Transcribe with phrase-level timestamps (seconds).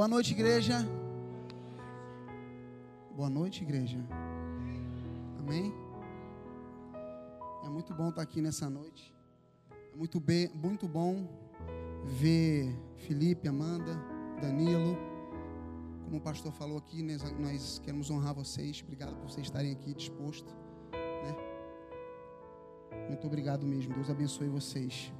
[0.00, 0.99] Boa noite, igreja.
[3.30, 3.96] Noite, igreja.
[5.38, 5.72] Amém?
[7.64, 9.14] É muito bom estar aqui nessa noite.
[9.92, 11.28] É muito, bem, muito bom
[12.06, 13.94] ver Felipe, Amanda,
[14.42, 14.98] Danilo.
[16.04, 18.82] Como o pastor falou aqui, nós, nós queremos honrar vocês.
[18.82, 20.52] Obrigado por vocês estarem aqui dispostos.
[20.92, 21.36] Né?
[23.06, 23.94] Muito obrigado mesmo.
[23.94, 25.12] Deus abençoe vocês.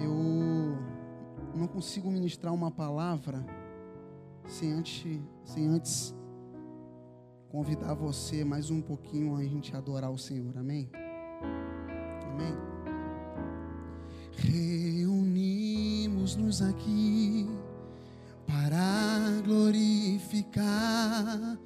[0.00, 0.78] Eu
[1.54, 3.44] não consigo ministrar uma palavra
[4.50, 6.12] sem antes, sem antes
[7.48, 10.58] convidar você mais um pouquinho a gente adorar o Senhor.
[10.58, 10.90] Amém?
[12.32, 12.56] Amém?
[14.36, 17.48] Reunimos-nos aqui
[18.46, 21.58] para glorificar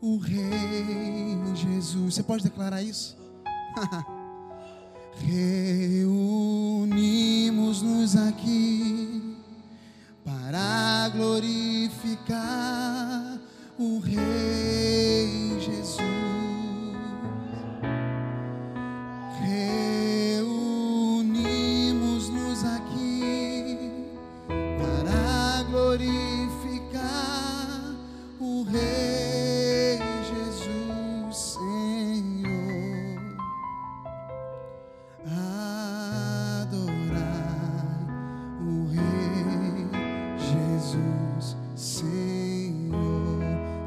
[0.00, 2.14] o Rei Jesus.
[2.14, 3.18] Você pode declarar isso?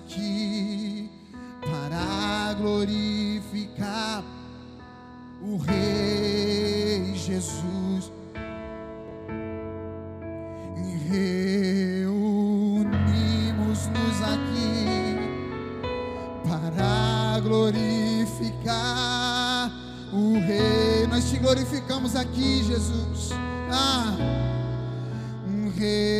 [0.00, 1.10] Aqui
[1.60, 4.24] para glorificar
[5.42, 8.10] o Rei Jesus.
[11.08, 12.22] Reunimos-nos
[14.22, 15.16] aqui
[16.48, 18.70] para glorificar
[20.12, 21.06] o Rei.
[21.08, 23.30] Nós te glorificamos aqui, Jesus.
[23.70, 24.16] Ah,
[25.46, 26.19] reunimos-nos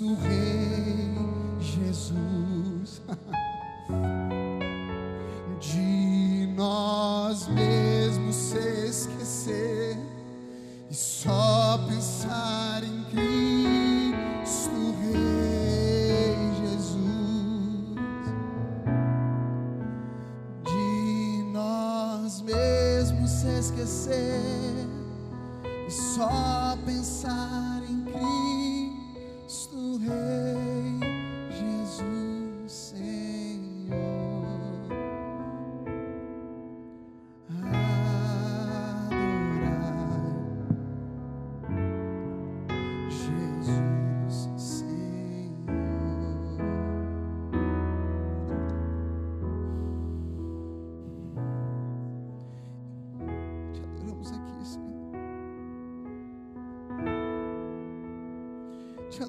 [0.00, 0.39] Cristo Rei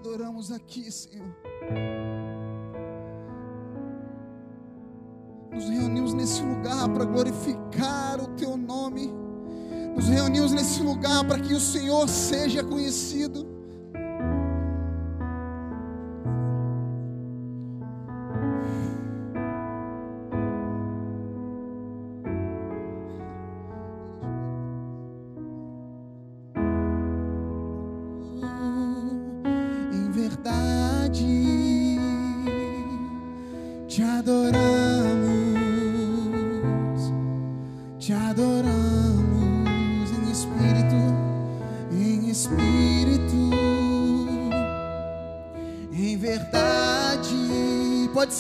[0.02, 1.28] adoramos aqui, Senhor.
[5.54, 9.12] Nos reunimos nesse lugar para glorificar o Teu nome.
[9.96, 13.41] Nos reunimos nesse lugar para que o Senhor seja conhecido.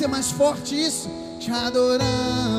[0.01, 1.07] Ser mais forte isso?
[1.39, 2.50] Te adoramos,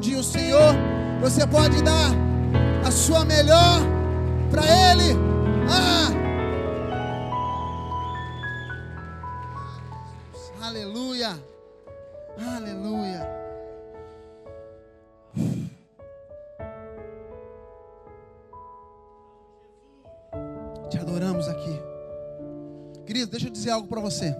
[0.00, 0.74] aplaudir o Senhor.
[1.20, 2.10] Você pode dar
[2.86, 3.80] a sua melhor
[4.50, 5.14] para Ele.
[5.68, 6.08] Ah.
[10.66, 11.38] Aleluia.
[12.56, 13.28] Aleluia.
[20.88, 21.78] Te adoramos aqui.
[23.04, 24.34] Querido, deixa eu dizer algo para você.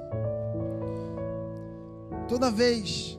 [2.29, 3.10] Toda vez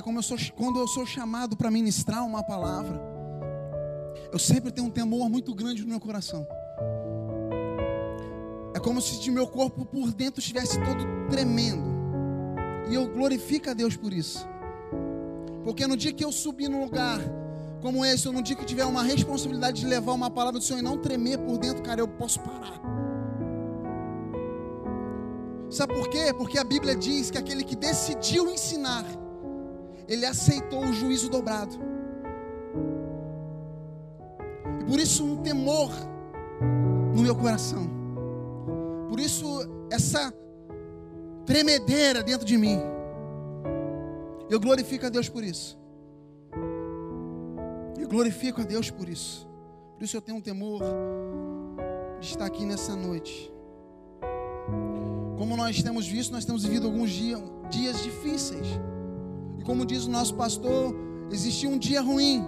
[0.00, 3.00] dizer, como eu sou, quando eu sou chamado para ministrar uma palavra,
[4.32, 6.46] eu sempre tenho um temor muito grande no meu coração.
[8.74, 11.90] É como se o meu corpo por dentro estivesse todo tremendo.
[12.88, 14.46] E eu glorifico a Deus por isso.
[15.64, 17.20] Porque no dia que eu subir num lugar
[17.82, 20.80] como esse, ou no dia que tiver uma responsabilidade de levar uma palavra do Senhor
[20.80, 22.78] e não tremer por dentro, cara, eu posso parar.
[25.70, 26.34] Sabe por quê?
[26.36, 29.04] Porque a Bíblia diz que aquele que decidiu ensinar,
[30.10, 31.76] ele aceitou o juízo dobrado.
[34.80, 35.88] E por isso um temor
[37.14, 37.88] no meu coração.
[39.08, 39.46] Por isso
[39.88, 40.34] essa
[41.46, 42.80] tremedeira dentro de mim.
[44.50, 45.78] Eu glorifico a Deus por isso.
[47.96, 49.48] Eu glorifico a Deus por isso.
[49.96, 50.82] Por isso eu tenho um temor
[52.18, 53.52] de estar aqui nessa noite.
[55.38, 57.40] Como nós temos visto, nós temos vivido alguns dias,
[57.70, 58.66] dias difíceis.
[59.60, 60.94] E como diz o nosso pastor,
[61.30, 62.42] existiu um dia ruim,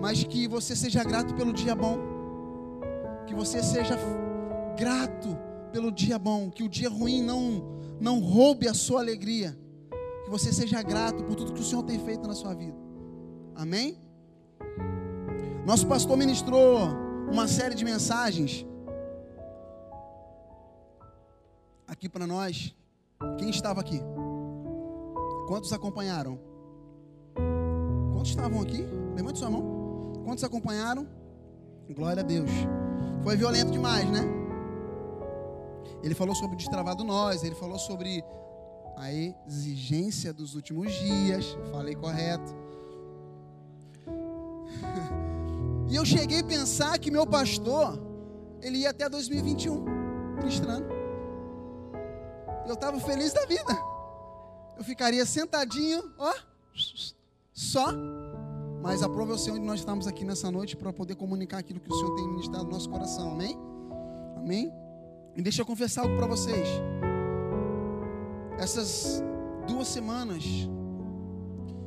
[0.00, 1.98] mas que você seja grato pelo dia bom.
[3.26, 3.94] Que você seja
[4.74, 5.36] grato
[5.70, 9.54] pelo dia bom, que o dia ruim não não roube a sua alegria.
[10.24, 12.76] Que você seja grato por tudo que o Senhor tem feito na sua vida.
[13.54, 13.98] Amém?
[15.66, 16.78] Nosso pastor ministrou
[17.30, 18.64] uma série de mensagens
[21.86, 22.74] aqui para nós.
[23.36, 24.00] Quem estava aqui?
[25.48, 26.38] Quantos acompanharam?
[28.12, 28.84] Quantos estavam aqui?
[29.16, 30.12] Levante sua mão.
[30.22, 31.08] Quantos acompanharam?
[31.88, 32.50] Glória a Deus.
[33.24, 34.20] Foi violento demais, né?
[36.02, 38.22] Ele falou sobre o destravado nós, ele falou sobre
[38.98, 41.56] a exigência dos últimos dias.
[41.72, 42.54] Falei correto.
[45.90, 47.98] E eu cheguei a pensar que meu pastor,
[48.60, 49.82] ele ia até 2021
[50.36, 50.84] ministrando.
[52.66, 53.97] Eu estava feliz da vida.
[54.78, 56.32] Eu ficaria sentadinho, ó,
[57.52, 57.88] só.
[58.80, 61.90] Mas aprove o Senhor onde nós estamos aqui nessa noite para poder comunicar aquilo que
[61.90, 63.32] o Senhor tem ministrado no nosso coração.
[63.32, 63.58] Amém?
[64.36, 64.72] Amém?
[65.34, 66.68] E deixa eu confessar algo para vocês.
[68.56, 69.20] Essas
[69.66, 70.44] duas semanas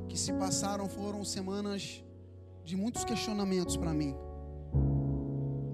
[0.09, 2.03] que se passaram foram semanas
[2.65, 4.13] de muitos questionamentos para mim.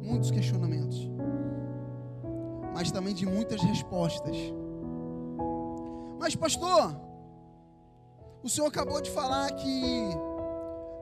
[0.04, 1.10] Muitos questionamentos.
[2.76, 4.38] Mas também de muitas respostas.
[6.20, 7.07] Mas, pastor,
[8.44, 10.10] o senhor acabou de falar que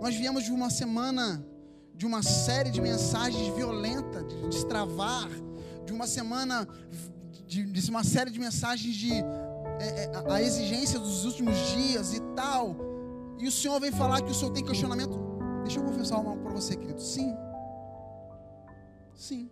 [0.02, 1.46] nós viemos de uma semana,
[1.94, 5.30] de uma série de mensagens violentas, de destravar,
[5.86, 6.68] de uma semana,
[7.48, 9.14] de, de uma série de mensagens de
[9.80, 12.76] é, é, a exigência dos últimos dias e tal.
[13.38, 15.20] E o senhor vem falar que o senhor tem questionamento.
[15.64, 17.02] Deixa eu confessar algo para você, querido.
[17.02, 17.36] Sim.
[19.14, 19.50] Sim.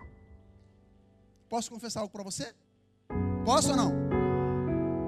[1.50, 2.54] Posso confessar algo para você?
[3.46, 3.92] Posso ou não?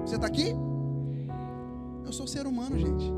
[0.04, 0.54] Você está aqui?
[2.06, 3.12] Eu sou ser humano, gente.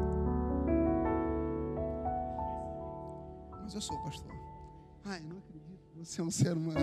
[3.62, 4.32] Mas eu sou, pastor.
[5.04, 5.78] Ai, não acredito.
[6.02, 6.80] Você é um ser humano.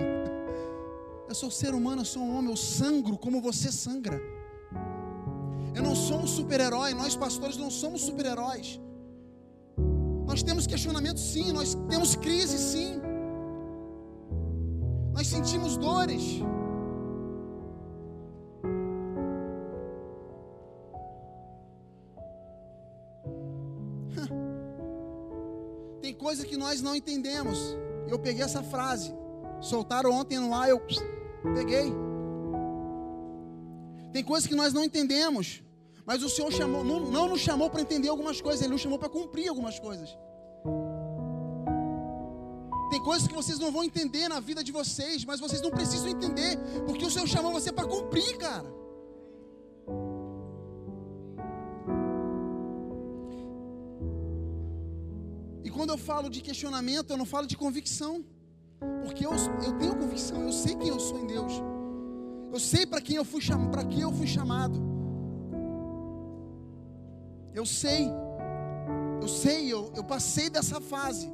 [1.28, 4.20] Eu sou ser humano, eu sou um homem, eu sangro como você sangra.
[5.74, 8.80] Eu não sou um super-herói, nós pastores não somos super-heróis.
[10.24, 13.00] Nós temos questionamentos sim, nós temos crise sim.
[15.12, 16.22] Nós sentimos dores.
[26.26, 27.56] Coisa que nós não entendemos.
[28.08, 29.14] Eu peguei essa frase.
[29.60, 30.80] Soltaram ontem no ar, eu
[31.54, 31.92] peguei.
[34.12, 35.62] Tem coisas que nós não entendemos.
[36.04, 38.98] Mas o Senhor chamou, não, não nos chamou para entender algumas coisas, Ele nos chamou
[38.98, 40.08] para cumprir algumas coisas.
[42.90, 46.08] Tem coisas que vocês não vão entender na vida de vocês, mas vocês não precisam
[46.08, 48.68] entender, porque o Senhor chamou você para cumprir, cara.
[55.76, 58.24] Quando eu falo de questionamento, eu não falo de convicção,
[59.04, 61.52] porque eu, eu tenho convicção, eu sei quem eu sou em Deus,
[62.50, 64.80] eu sei para quem eu fui para quem eu fui chamado.
[67.52, 68.08] Eu sei,
[69.20, 71.30] eu sei, eu, eu passei dessa fase.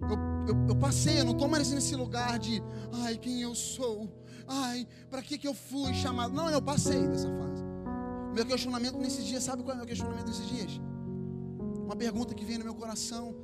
[0.00, 0.16] Eu,
[0.48, 2.62] eu, eu passei, eu não estou mais nesse lugar de,
[3.02, 4.08] ai, quem eu sou,
[4.46, 6.32] ai, para que, que eu fui chamado.
[6.32, 7.62] Não, eu passei dessa fase.
[8.34, 10.80] Meu questionamento nesses dias, sabe qual é o meu questionamento nesses dias?
[11.84, 13.34] Uma pergunta que vem no meu coração,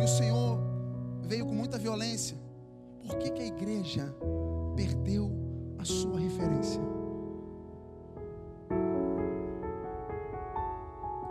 [0.00, 0.58] e o Senhor
[1.22, 2.36] veio com muita violência.
[3.02, 4.14] Por que, que a igreja
[4.74, 5.30] perdeu
[5.78, 6.80] a sua referência?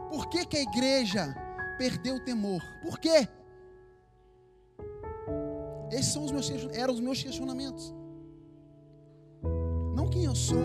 [0.09, 1.35] Por que, que a igreja
[1.77, 2.61] perdeu o temor?
[2.83, 3.27] Por quê?
[5.91, 7.93] Esses são os meus, eram os meus questionamentos.
[9.95, 10.57] Não quem eu sou.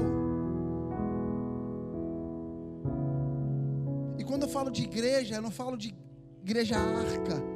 [4.18, 5.94] E quando eu falo de igreja, eu não falo de
[6.42, 7.55] igreja arca.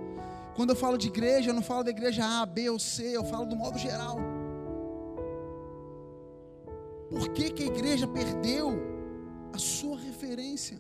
[0.60, 3.24] Quando eu falo de igreja, eu não falo da igreja A, B ou C, eu
[3.24, 4.18] falo do modo geral.
[7.08, 8.68] Por que, que a igreja perdeu
[9.54, 10.76] a sua referência?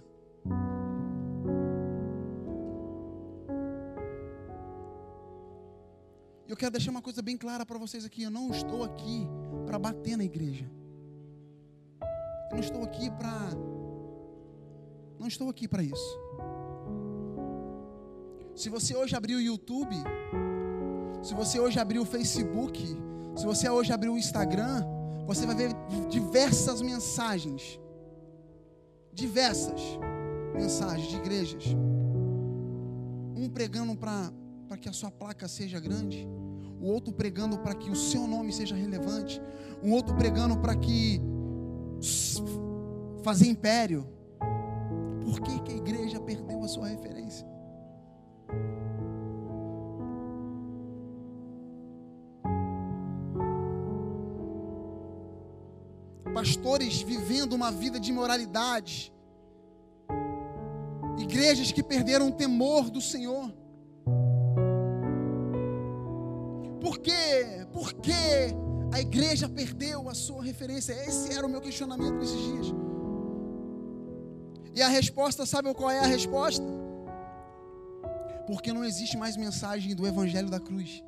[6.46, 8.24] Eu quero deixar uma coisa bem clara para vocês aqui.
[8.24, 9.26] Eu não estou aqui
[9.64, 10.70] para bater na igreja.
[12.50, 13.48] Eu não estou aqui para.
[15.18, 16.20] Não estou aqui para isso.
[18.60, 19.96] Se você hoje abrir o YouTube,
[21.22, 22.78] se você hoje abrir o Facebook,
[23.34, 24.84] se você hoje abrir o Instagram,
[25.26, 25.70] você vai ver
[26.10, 27.80] diversas mensagens.
[29.14, 29.80] Diversas
[30.52, 31.64] mensagens de igrejas.
[33.34, 34.30] Um pregando para
[34.78, 36.28] que a sua placa seja grande
[36.78, 39.40] o outro pregando para que o seu nome seja relevante,
[39.82, 41.18] um outro pregando para que
[43.22, 44.06] fazer império.
[45.24, 47.49] Por que, que a igreja perdeu a sua referência?
[56.32, 59.12] Pastores vivendo uma vida de imoralidade,
[61.18, 63.52] igrejas que perderam o temor do Senhor.
[66.80, 67.66] Por quê?
[67.72, 68.12] Por que
[68.92, 70.92] a igreja perdeu a sua referência?
[70.92, 72.66] Esse era o meu questionamento nesses dias.
[74.74, 76.64] E a resposta, sabe qual é a resposta?
[78.50, 81.04] Porque não existe mais mensagem do Evangelho da cruz.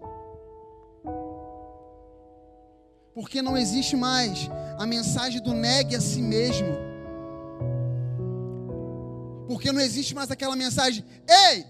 [3.12, 6.68] Porque não existe mais a mensagem do negue a si mesmo.
[9.48, 11.66] Porque não existe mais aquela mensagem: ei,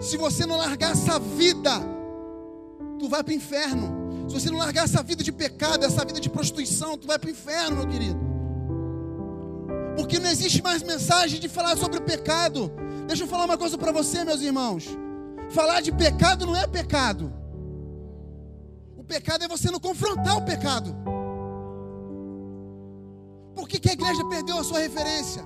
[0.00, 1.70] se você não largar essa vida,
[2.98, 4.28] tu vai para o inferno.
[4.28, 7.28] Se você não largar essa vida de pecado, essa vida de prostituição, tu vai para
[7.28, 8.18] o inferno, meu querido.
[9.96, 12.72] Porque não existe mais mensagem de falar sobre o pecado.
[13.10, 14.86] Deixa eu falar uma coisa para você, meus irmãos.
[15.50, 17.32] Falar de pecado não é pecado.
[18.96, 20.94] O pecado é você não confrontar o pecado.
[23.52, 25.44] Por que, que a igreja perdeu a sua referência?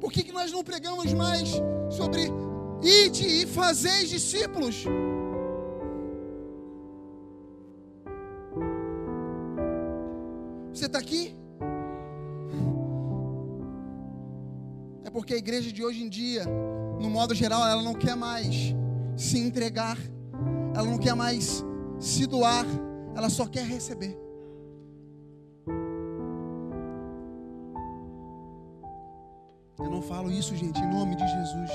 [0.00, 1.48] Por que, que nós não pregamos mais
[1.88, 2.22] sobre
[2.82, 4.84] ide e fazeis discípulos?
[10.76, 11.34] Você está aqui?
[15.04, 16.44] É porque a igreja de hoje em dia,
[17.00, 18.74] no modo geral, ela não quer mais
[19.16, 19.96] se entregar,
[20.74, 21.64] ela não quer mais
[21.98, 22.66] se doar,
[23.14, 24.18] ela só quer receber.
[29.78, 31.70] Eu não falo isso, gente, em nome de Jesus.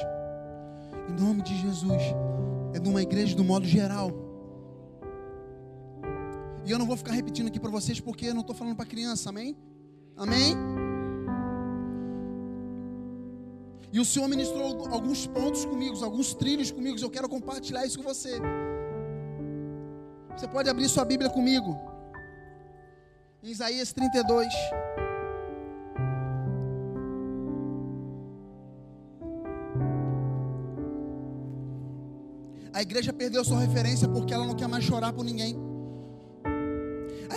[1.10, 2.04] Em nome de Jesus.
[2.72, 4.12] É de uma igreja do modo geral.
[6.72, 8.86] E eu não vou ficar repetindo aqui para vocês porque eu não estou falando para
[8.86, 9.58] criança, amém?
[10.16, 10.56] Amém?
[13.92, 16.98] E o Senhor ministrou alguns pontos comigo, alguns trilhos comigo.
[16.98, 18.40] Eu quero compartilhar isso com você.
[20.38, 21.78] Você pode abrir sua Bíblia comigo.
[23.44, 24.48] Em Isaías 32.
[32.72, 35.71] A igreja perdeu sua referência porque ela não quer mais chorar por ninguém.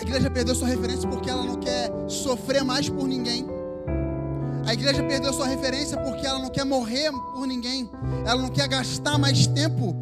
[0.04, 3.46] Igreja perdeu sua referência porque ela não quer sofrer mais por ninguém.
[4.66, 7.90] A igreja perdeu sua referência porque ela não quer morrer por ninguém.
[8.26, 9.96] Ela não quer gastar mais tempo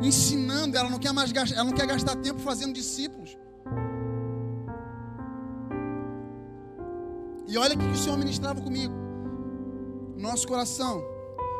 [0.00, 3.36] ensinando, ela não quer mais gastar, ela não quer gastar tempo fazendo discípulos.
[7.48, 8.94] E olha o que o Senhor ministrava comigo.
[10.16, 11.02] Nosso coração.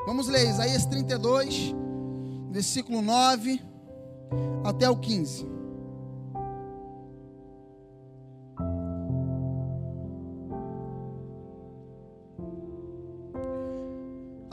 [0.06, 1.74] Vamos ler Isaías 32,
[2.52, 3.60] versículo 9
[4.64, 5.46] até o 15.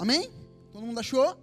[0.06, 0.30] Amém?
[0.72, 1.36] Todo mundo achou?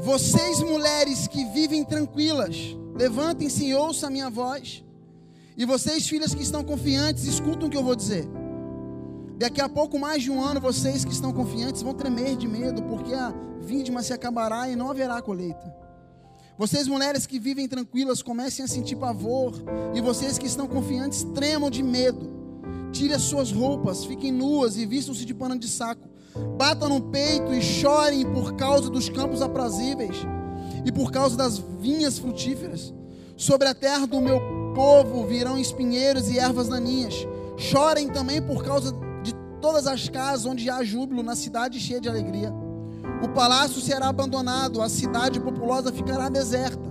[0.00, 2.56] Vocês, mulheres que vivem tranquilas,
[2.94, 4.82] levantem-se e ouçam a minha voz.
[5.54, 8.26] E vocês, filhas que estão confiantes, escutam o que eu vou dizer.
[9.36, 12.82] Daqui a pouco, mais de um ano, vocês que estão confiantes vão tremer de medo,
[12.84, 15.76] porque a vindima se acabará e não haverá colheita.
[16.56, 19.52] Vocês, mulheres que vivem tranquilas, comecem a sentir pavor,
[19.94, 22.37] e vocês que estão confiantes, tremam de medo.
[22.92, 26.08] Tire as suas roupas, fiquem nuas e vistam-se de pano de saco.
[26.56, 30.16] Batam no peito e chorem por causa dos campos aprazíveis
[30.84, 32.92] e por causa das vinhas frutíferas.
[33.36, 34.40] Sobre a terra do meu
[34.74, 37.14] povo virão espinheiros e ervas daninhas.
[37.56, 42.08] Chorem também por causa de todas as casas onde há júbilo, na cidade cheia de
[42.08, 42.52] alegria.
[43.22, 46.88] O palácio será abandonado, a cidade populosa ficará deserta.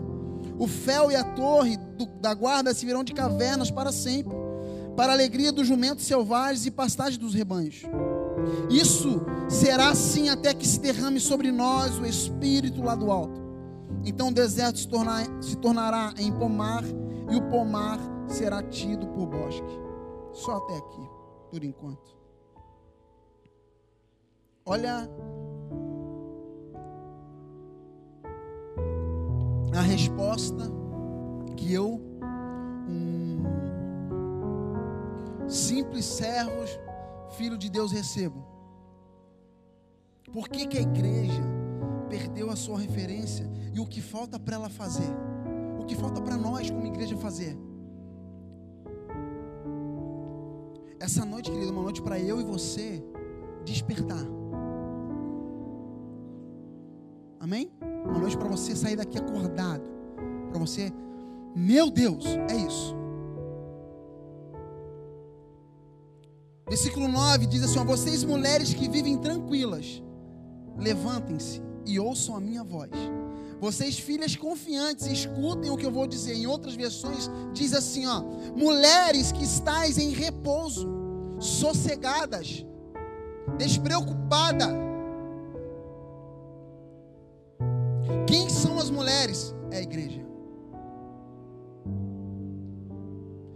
[0.60, 4.36] O fel e a torre do, da guarda se virão de cavernas para sempre,
[4.98, 7.84] para a alegria dos jumentos selvagens e pastagem dos rebanhos.
[8.68, 13.40] Isso será assim até que se derrame sobre nós o Espírito lá do alto.
[14.04, 16.84] Então o deserto se, tornar, se tornará em pomar
[17.30, 19.80] e o pomar será tido por bosque.
[20.34, 21.10] Só até aqui,
[21.52, 22.18] por enquanto.
[24.66, 25.08] Olha
[29.76, 30.72] a resposta
[31.56, 32.02] que eu,
[35.48, 36.52] simples servo,
[37.38, 38.46] filho de Deus, recebo.
[40.32, 41.42] Por que, que a igreja
[42.10, 45.10] perdeu a sua referência e o que falta para ela fazer?
[45.80, 47.58] O que falta para nós como igreja fazer?
[51.00, 53.04] Essa noite, querido, uma noite para eu e você
[53.64, 54.26] despertar.
[57.40, 57.72] Amém?
[58.04, 59.84] Uma noite para você sair daqui acordado.
[60.50, 60.92] Para você,
[61.56, 62.96] meu Deus, é isso.
[66.68, 70.04] Versículo 9 diz assim: ó, Vocês mulheres que vivem tranquilas,
[70.78, 72.92] levantem-se e ouçam a minha voz.
[73.60, 76.36] Vocês, filhas confiantes, escutem o que eu vou dizer.
[76.36, 78.22] Em outras versões, diz assim: ó,
[78.56, 80.88] mulheres que estáis em repouso,
[81.40, 82.66] sossegadas,
[83.58, 84.68] despreocupada.
[88.28, 89.56] Quem são as mulheres?
[89.72, 90.26] É a igreja.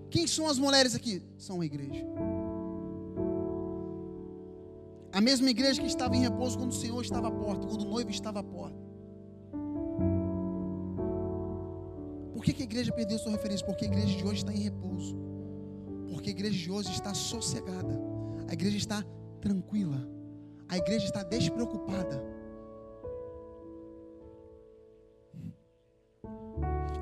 [0.10, 1.22] Quem são as mulheres aqui?
[1.38, 2.06] São a igreja.
[5.22, 7.90] A mesma igreja que estava em repouso quando o Senhor estava à porta, quando o
[7.92, 8.76] noivo estava à porta.
[12.34, 13.64] Por que, que a igreja perdeu sua referência?
[13.64, 15.16] Porque a igreja de hoje está em repouso.
[16.10, 18.02] Porque a igreja de hoje está sossegada.
[18.48, 19.06] A igreja está
[19.40, 20.10] tranquila.
[20.68, 22.20] A igreja está despreocupada.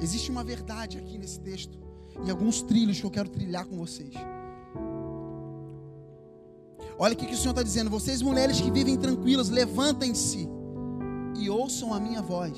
[0.02, 1.80] Existe uma verdade aqui nesse texto.
[2.26, 4.14] E alguns trilhos que eu quero trilhar com vocês.
[7.02, 7.90] Olha o que, o Senhor está dizendo.
[7.90, 10.50] Vocês, mulheres que vivem tranquilas, levantem-se
[11.40, 12.54] e ouçam a minha voz.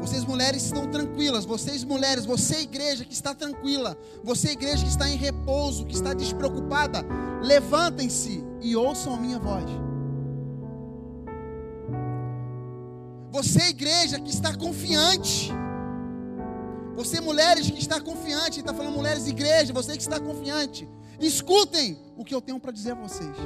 [0.00, 5.08] Vocês mulheres estão tranquilas, vocês mulheres, você igreja que está tranquila, você igreja que está
[5.08, 7.04] em repouso, que está despreocupada,
[7.42, 9.64] levantem-se e ouçam a minha voz.
[13.32, 15.50] Você, igreja, que está confiante.
[16.94, 20.88] Você, mulheres que está confiante, está falando mulheres, igreja, você que está confiante.
[21.20, 23.36] Escutem o que eu tenho para dizer a vocês.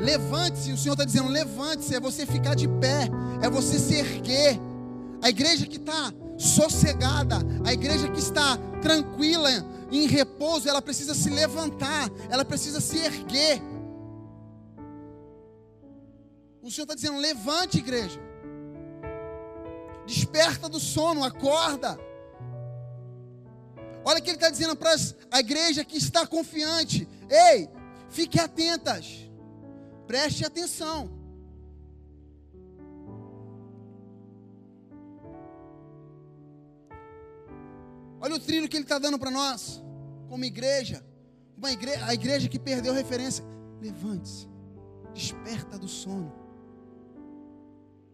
[0.00, 3.08] Levante-se, o Senhor está dizendo: levante-se, é você ficar de pé,
[3.42, 4.58] é você se erguer.
[5.22, 9.48] A igreja que está sossegada, a igreja que está tranquila,
[9.90, 13.62] em repouso, ela precisa se levantar, ela precisa se erguer.
[16.62, 18.20] O Senhor está dizendo: levante, igreja,
[20.06, 21.98] desperta do sono, acorda.
[24.08, 24.94] Olha o que ele está dizendo para
[25.32, 27.68] a igreja que está confiante: ei,
[28.08, 29.28] fique atentas.
[30.06, 31.10] Preste atenção.
[38.20, 39.82] Olha o trilho que ele está dando para nós,
[40.28, 41.04] como igreja.
[41.56, 43.44] Uma igreja, a igreja que perdeu referência.
[43.80, 44.48] Levante-se,
[45.12, 46.32] desperta do sono,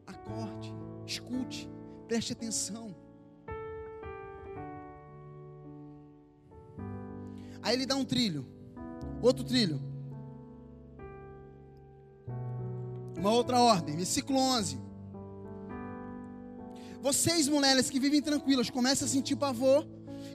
[0.07, 0.75] acorde,
[1.07, 1.71] escute,
[2.09, 3.02] preste atenção.
[7.63, 8.45] Aí ele dá um trilho,
[9.23, 9.81] outro trilho.
[13.17, 14.81] Uma outra ordem, versículo 11.
[17.01, 19.87] Vocês, mulheres que vivem tranquilas, começam a sentir pavor,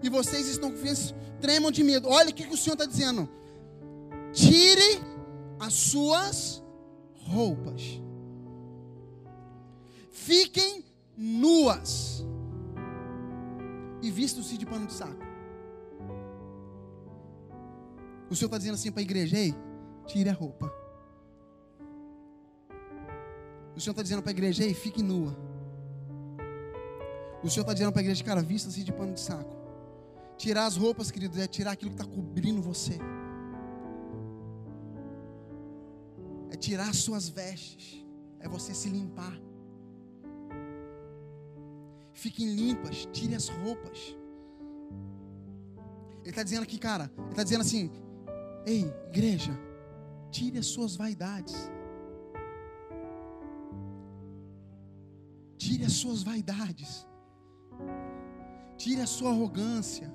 [0.02, 2.08] e vocês estão confiantes, tremam de medo.
[2.08, 3.30] Olha o que, que o Senhor está dizendo:
[4.32, 5.02] tire
[5.60, 6.64] as suas
[7.14, 8.02] roupas,
[10.12, 10.86] fiquem
[11.18, 12.26] nuas,
[14.02, 15.27] e vistam-se de pano de saco.
[18.30, 19.54] O Senhor está dizendo assim para a igreja: ei,
[20.06, 20.72] tire a roupa.
[23.76, 25.38] O Senhor está dizendo para a igreja, ei, fique nua.
[27.44, 29.56] O Senhor está dizendo para a igreja, cara, vista-se de pano de saco.
[30.36, 32.98] Tirar as roupas, querido, é tirar aquilo que está cobrindo você.
[36.50, 38.04] É tirar as suas vestes.
[38.40, 39.40] É você se limpar.
[42.14, 44.16] Fiquem limpas, tire as roupas.
[46.22, 47.92] Ele está dizendo aqui, cara, ele está dizendo assim:
[48.68, 49.58] Ei, igreja,
[50.30, 51.72] tire as suas vaidades.
[55.58, 57.08] Tire as suas vaidades.
[58.76, 60.14] Tire a sua arrogância.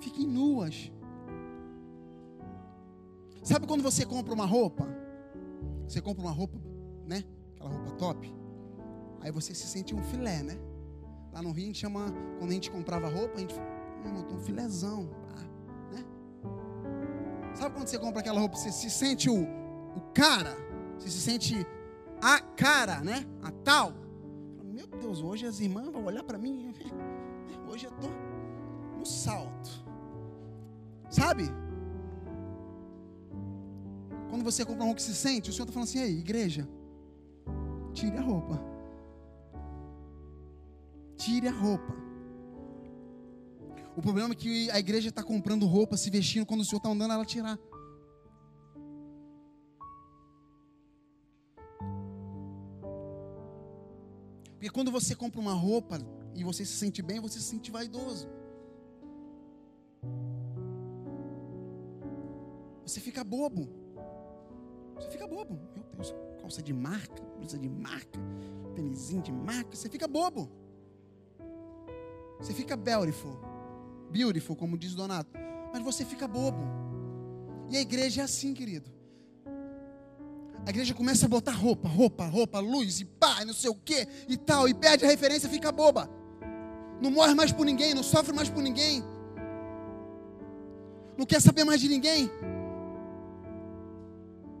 [0.00, 0.90] Fiquem nuas.
[3.44, 4.84] Sabe quando você compra uma roupa?
[5.86, 6.58] Você compra uma roupa,
[7.06, 7.22] né?
[7.54, 8.34] Aquela roupa top.
[9.20, 10.58] Aí você se sente um filé, né?
[11.32, 13.54] Lá no Rio a gente chama, quando a gente comprava roupa, a gente,
[14.02, 15.08] meu irmão, um filézão?
[17.58, 20.56] Sabe quando você compra aquela roupa, você se sente o, o cara,
[20.96, 21.66] você se sente
[22.22, 23.26] a cara, né?
[23.42, 23.92] A tal.
[24.62, 26.72] Meu Deus, hoje as irmãs vão olhar para mim.
[27.68, 28.10] Hoje eu estou
[28.96, 29.70] no salto.
[31.10, 31.50] Sabe?
[34.30, 36.68] Quando você compra uma roupa que se sente, o Senhor está falando assim: ei, igreja,
[37.92, 38.62] tire a roupa.
[41.16, 42.07] Tire a roupa.
[43.98, 46.88] O problema é que a igreja está comprando roupa, se vestindo, quando o Senhor está
[46.88, 47.58] mandando ela tirar.
[54.52, 55.98] Porque quando você compra uma roupa
[56.32, 58.28] e você se sente bem, você se sente vaidoso.
[62.86, 63.68] Você fica bobo.
[64.94, 65.58] Você fica bobo.
[65.74, 68.20] Meu Deus, calça de marca, blusa de marca,
[68.76, 69.74] tênisinho de marca.
[69.74, 70.48] Você fica bobo.
[72.38, 73.47] Você fica beautiful.
[74.10, 75.30] Beautiful, como diz Donato.
[75.72, 76.62] Mas você fica bobo.
[77.70, 78.90] E a igreja é assim, querido.
[80.66, 84.06] A igreja começa a botar roupa, roupa, roupa, luz e pá, não sei o que
[84.28, 86.10] e tal, e perde a referência, fica boba.
[87.00, 89.02] Não morre mais por ninguém, não sofre mais por ninguém.
[91.16, 92.30] Não quer saber mais de ninguém.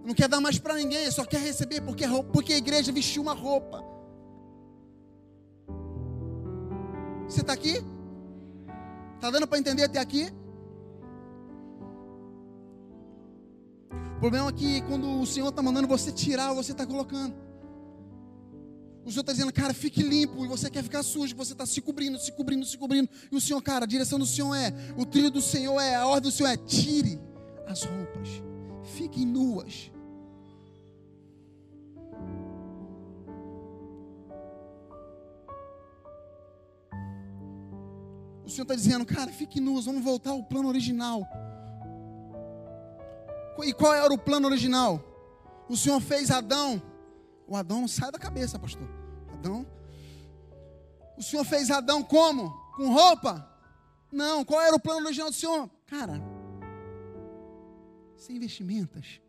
[0.04, 3.34] Não quer dar mais para ninguém, só quer receber porque, porque a igreja vestiu uma
[3.34, 3.84] roupa.
[7.28, 7.84] Você está aqui?
[9.18, 10.32] Está dando para entender até aqui?
[14.16, 17.34] O problema é que quando o Senhor está mandando você tirar, você está colocando.
[19.04, 20.44] O Senhor está dizendo, cara, fique limpo.
[20.44, 23.08] E você quer ficar sujo, você está se cobrindo, se cobrindo, se cobrindo.
[23.32, 26.06] E o Senhor, cara, a direção do Senhor é, o trilho do Senhor é, a
[26.06, 27.18] ordem do Senhor é: tire
[27.66, 28.28] as roupas,
[28.94, 29.90] fiquem nuas.
[38.48, 41.20] O Senhor está dizendo, cara, fique nuas, vamos voltar ao plano original.
[43.62, 45.04] E qual era o plano original?
[45.68, 46.82] O Senhor fez Adão.
[47.46, 48.88] O Adão não sai da cabeça, pastor.
[49.34, 49.66] Adão.
[51.18, 52.48] O Senhor fez Adão como?
[52.74, 53.46] Com roupa?
[54.10, 54.42] Não.
[54.46, 55.68] Qual era o plano original do Senhor?
[55.84, 56.18] Cara,
[58.16, 59.20] sem vestimentas,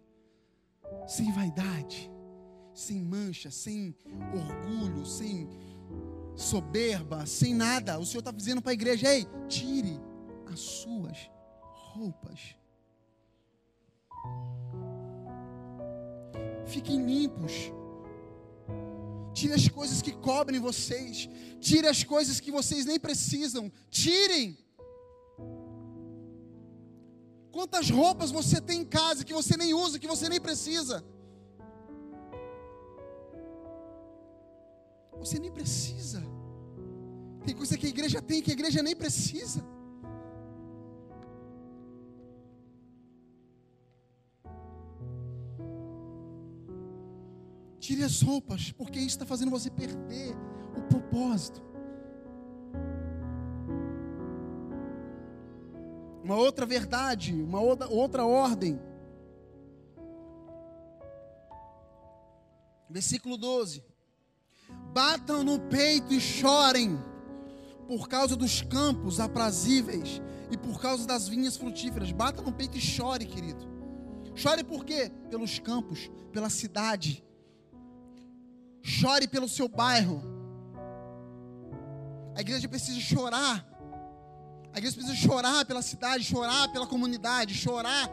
[1.05, 2.09] sem vaidade,
[2.73, 3.93] sem mancha, sem
[4.33, 5.49] orgulho, sem
[6.39, 7.99] soberba, sem nada.
[7.99, 9.99] O Senhor está dizendo para a igreja: ei, tire
[10.51, 11.29] as suas
[11.93, 12.55] roupas.
[16.65, 17.51] Fiquem limpos.
[19.33, 21.29] Tire as coisas que cobrem vocês.
[21.59, 23.71] Tire as coisas que vocês nem precisam.
[23.89, 24.57] Tirem.
[27.51, 31.03] Quantas roupas você tem em casa que você nem usa, que você nem precisa?
[35.19, 36.23] Você nem precisa.
[37.45, 39.63] Tem coisa que a igreja tem que a igreja nem precisa.
[47.79, 50.35] Tire as roupas, porque isso está fazendo você perder
[50.77, 51.61] o propósito.
[56.23, 58.79] Uma outra verdade, uma outra, outra ordem.
[62.89, 63.83] Versículo 12.
[64.99, 67.01] Batam no peito e chorem
[67.87, 72.11] por causa dos campos aprazíveis e por causa das vinhas frutíferas.
[72.11, 73.65] Bata no peito e chore, querido.
[74.35, 75.09] Chore por quê?
[75.29, 77.23] Pelos campos, pela cidade.
[78.81, 80.21] Chore pelo seu bairro.
[82.35, 83.65] A igreja precisa chorar
[84.73, 88.07] a igreja precisa chorar pela cidade, chorar pela comunidade, chorar.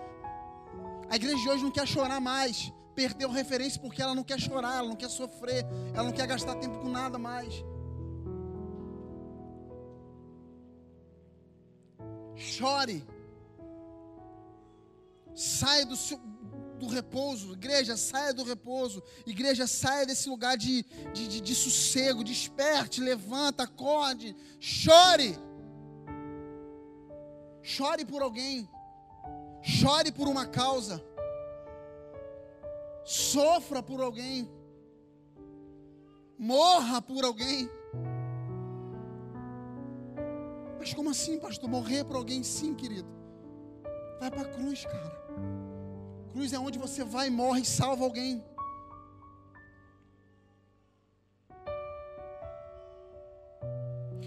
[1.10, 2.72] A igreja de hoje não quer chorar mais.
[2.96, 6.54] Perdeu referência porque ela não quer chorar, ela não quer sofrer, ela não quer gastar
[6.56, 7.54] tempo com nada mais.
[12.34, 13.06] Chore.
[15.34, 16.18] Saia do, seu,
[16.78, 20.82] do repouso, igreja, saia do repouso, igreja, saia desse lugar de,
[21.12, 25.38] de, de, de sossego, desperte, levanta, acorde, chore.
[27.62, 28.66] Chore por alguém.
[29.62, 31.04] Chore por uma causa.
[33.06, 34.50] Sofra por alguém.
[36.36, 37.70] Morra por alguém.
[40.76, 41.70] Mas como assim, pastor?
[41.70, 42.42] Morrer por alguém?
[42.42, 43.08] Sim, querido.
[44.18, 45.12] Vai para a cruz, cara.
[46.32, 48.44] Cruz é onde você vai, morre e salva alguém.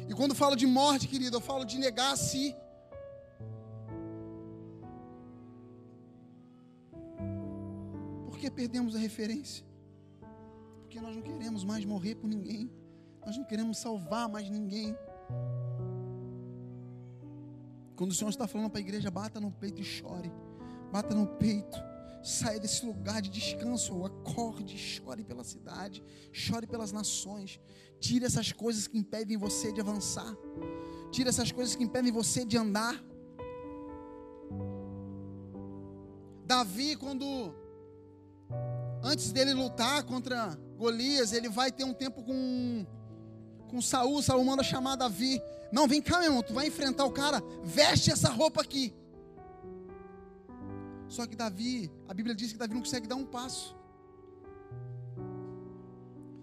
[0.07, 2.55] E quando falo de morte, querido, eu falo de negar a si.
[8.39, 9.65] Que perdemos a referência?
[10.81, 12.71] Porque nós não queremos mais morrer por ninguém.
[13.23, 14.95] Nós não queremos salvar mais ninguém.
[17.95, 20.31] Quando o Senhor está falando para a igreja, bata no peito e chore.
[20.91, 21.77] Bata no peito.
[22.23, 27.59] Saia desse lugar de descanso, acorde, chore pela cidade, chore pelas nações.
[27.99, 30.35] Tire essas coisas que impedem você de avançar.
[31.11, 32.95] Tire essas coisas que impedem você de andar.
[36.45, 37.53] Davi, quando
[39.09, 42.85] antes dele lutar contra Golias, ele vai ter um tempo com,
[43.67, 44.21] com Saul.
[44.21, 45.41] Saul manda chamar Davi.
[45.71, 48.93] Não, vem cá, meu irmão, tu vai enfrentar o cara, veste essa roupa aqui.
[51.07, 53.75] Só que Davi, a Bíblia diz que Davi não consegue dar um passo.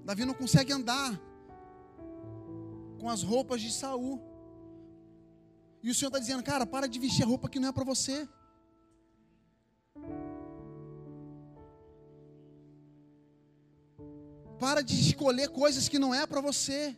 [0.05, 1.21] Davi não consegue andar
[2.99, 4.21] com as roupas de Saul.
[5.83, 7.85] E o Senhor está dizendo, cara, para de vestir a roupa que não é para
[7.85, 8.29] você.
[14.59, 16.97] Para de escolher coisas que não é para você.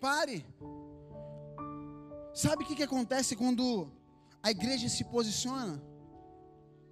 [0.00, 0.44] Pare.
[2.34, 3.90] Sabe o que, que acontece quando
[4.42, 5.82] a igreja se posiciona?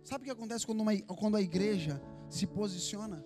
[0.05, 3.25] Sabe o que acontece quando, uma, quando a igreja se posiciona?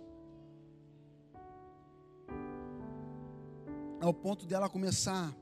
[4.00, 5.35] Ao ponto dela começar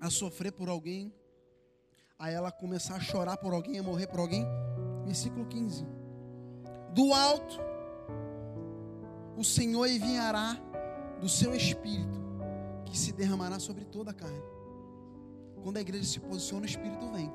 [0.00, 1.14] a sofrer por alguém,
[2.18, 4.46] a ela começar a chorar por alguém, a morrer por alguém.
[5.04, 6.05] Versículo 15
[6.96, 7.60] do alto,
[9.36, 10.56] o Senhor enviará
[11.20, 12.18] do seu espírito,
[12.86, 14.42] que se derramará sobre toda a carne.
[15.62, 17.30] Quando a igreja se posiciona, o espírito vem.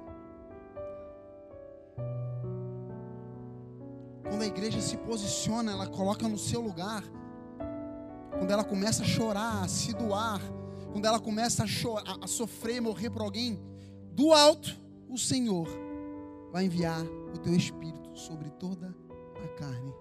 [4.28, 7.04] Quando a igreja se posiciona, ela coloca no seu lugar.
[8.39, 10.41] Quando ela começa a chorar, a se doar,
[10.91, 13.62] quando ela começa a, chorar, a sofrer, morrer por alguém,
[14.12, 15.67] do alto, o Senhor
[16.52, 19.11] vai enviar o teu espírito sobre toda a
[19.43, 19.93] a carne.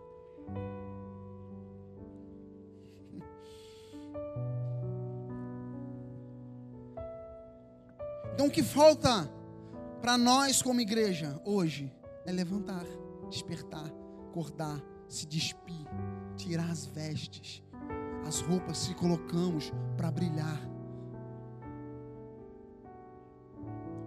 [8.33, 9.31] Então o que falta
[10.01, 11.93] para nós como igreja hoje
[12.25, 12.85] é levantar,
[13.29, 13.93] despertar,
[14.29, 15.87] acordar, se despir,
[16.37, 17.63] tirar as vestes,
[18.27, 20.61] as roupas que colocamos para brilhar.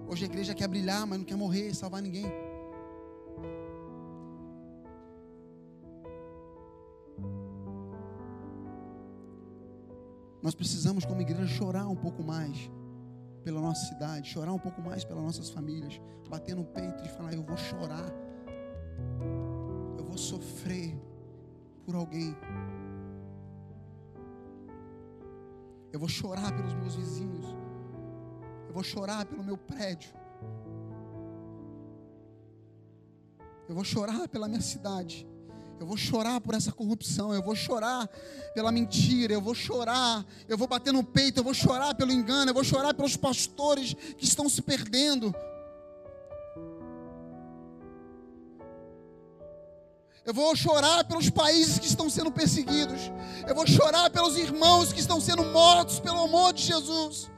[0.07, 2.25] Hoje a igreja quer brilhar, mas não quer morrer salvar ninguém.
[10.43, 12.69] Nós precisamos, como igreja, chorar um pouco mais
[13.45, 17.33] pela nossa cidade, chorar um pouco mais pelas nossas famílias, bater no peito e falar:
[17.33, 18.11] Eu vou chorar,
[19.97, 21.01] eu vou sofrer
[21.85, 22.35] por alguém,
[25.93, 27.45] eu vou chorar pelos meus vizinhos,
[28.67, 30.13] eu vou chorar pelo meu prédio,
[33.69, 35.25] eu vou chorar pela minha cidade.
[35.79, 38.07] Eu vou chorar por essa corrupção, eu vou chorar
[38.53, 42.51] pela mentira, eu vou chorar, eu vou bater no peito, eu vou chorar pelo engano,
[42.51, 45.33] eu vou chorar pelos pastores que estão se perdendo.
[50.25, 53.11] Eu vou chorar pelos países que estão sendo perseguidos.
[53.45, 57.29] Eu vou chorar pelos irmãos que estão sendo mortos pelo amor de Jesus.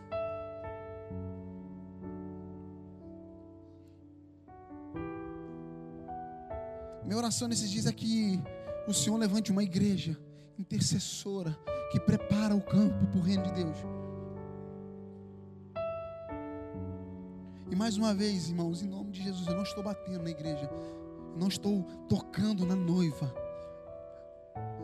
[7.06, 8.42] Minha oração nesses dias é que
[8.88, 10.18] o Senhor levante uma igreja
[10.58, 11.56] intercessora
[11.92, 13.78] que prepara o campo para o reino de Deus.
[17.70, 20.68] E mais uma vez, irmãos, em nome de Jesus, eu não estou batendo na igreja,
[21.38, 23.32] não estou tocando na noiva.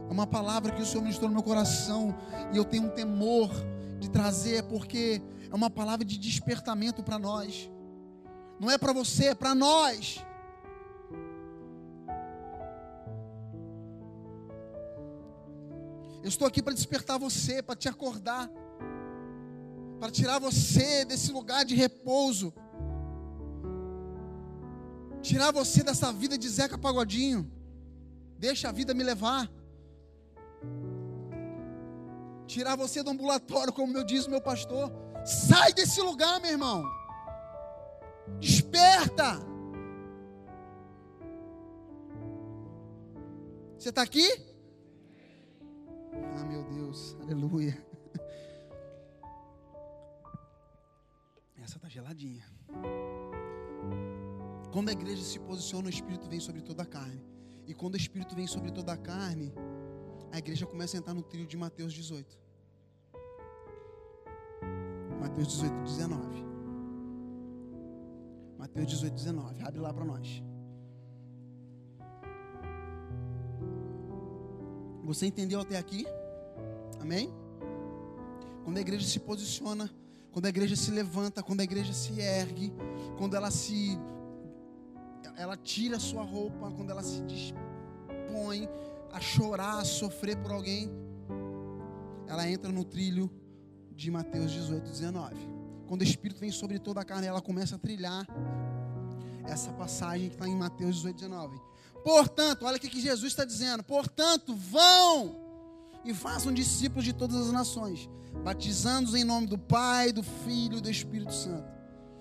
[0.07, 2.15] É uma palavra que o Senhor ministrou no meu coração
[2.53, 3.49] e eu tenho um temor
[3.99, 7.69] de trazer, porque é uma palavra de despertamento para nós.
[8.59, 10.23] Não é para você, é para nós.
[16.23, 18.49] Eu estou aqui para despertar você, para te acordar,
[19.99, 22.53] para tirar você desse lugar de repouso,
[25.21, 27.51] tirar você dessa vida de Zeca Pagodinho.
[28.37, 29.51] Deixa a vida me levar.
[32.45, 34.91] Tirar você do ambulatório, como eu diz o meu pastor.
[35.25, 36.83] Sai desse lugar, meu irmão.
[38.39, 39.39] Desperta.
[43.77, 44.50] Você está aqui?
[46.37, 47.77] Ah, meu Deus, aleluia.
[51.61, 52.45] Essa tá geladinha.
[54.71, 57.23] Quando a igreja se posiciona, o Espírito vem sobre toda a carne.
[57.67, 59.53] E quando o Espírito vem sobre toda a carne,
[60.31, 62.39] a igreja começa a entrar no trilho de Mateus 18.
[65.19, 66.45] Mateus 18, 19.
[68.57, 69.63] Mateus 18, 19.
[69.63, 70.41] Abre lá para nós.
[75.03, 76.05] Você entendeu até aqui?
[76.99, 77.33] Amém?
[78.63, 79.89] Quando a igreja se posiciona,
[80.31, 82.71] quando a igreja se levanta, quando a igreja se ergue,
[83.17, 83.97] quando ela se
[85.35, 88.69] ela tira a sua roupa, quando ela se dispõe
[89.11, 90.89] a chorar, a sofrer por alguém,
[92.27, 93.29] ela entra no trilho
[93.91, 95.35] de Mateus 18, 19.
[95.87, 98.25] Quando o Espírito vem sobre toda a carne, ela começa a trilhar
[99.43, 101.70] essa passagem que está em Mateus 18, 19.
[102.03, 103.83] Portanto, olha o que Jesus está dizendo.
[103.83, 105.35] Portanto, vão
[106.03, 108.09] e façam discípulos de todas as nações,
[108.43, 111.69] batizando-os em nome do Pai, do Filho e do Espírito Santo.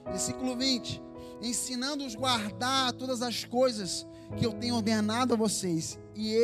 [0.06, 1.02] Versículo 20:
[1.42, 6.34] Ensinando-os a guardar todas as coisas que eu tenho ordenado a vocês, e,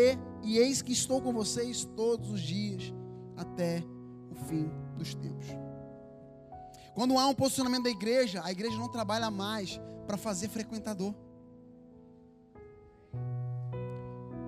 [0.42, 2.92] e eis que estou com vocês todos os dias,
[3.36, 3.84] até
[4.30, 5.46] o fim dos tempos.
[6.94, 11.14] Quando há um posicionamento da igreja, a igreja não trabalha mais para fazer frequentador.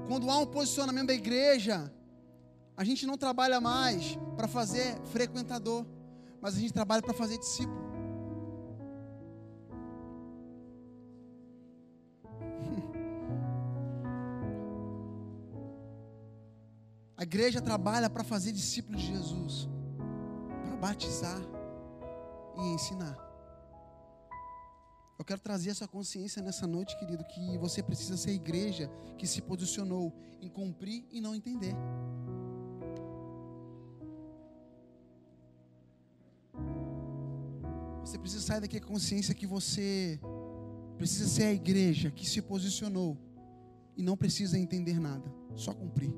[0.09, 1.93] Quando há um posicionamento da igreja,
[2.75, 5.85] a gente não trabalha mais para fazer frequentador,
[6.41, 7.87] mas a gente trabalha para fazer discípulo.
[17.15, 19.69] A igreja trabalha para fazer discípulos de Jesus,
[20.65, 21.43] para batizar
[22.57, 23.28] e ensinar.
[25.19, 29.27] Eu quero trazer essa consciência nessa noite, querido, que você precisa ser a igreja que
[29.27, 31.75] se posicionou em cumprir e não entender.
[38.05, 40.21] Você precisa sair daqui com a consciência que você
[40.97, 43.19] precisa ser a igreja que se posicionou
[43.97, 46.15] e não precisa entender nada, só cumprir.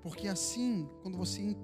[0.00, 1.56] Porque assim, quando você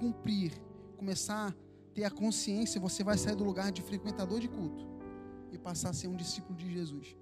[0.00, 0.52] cumprir,
[0.96, 1.54] começar a
[1.94, 4.84] ter a consciência, você vai sair do lugar de frequentador de culto
[5.52, 7.16] e passar a ser um discípulo de Jesus.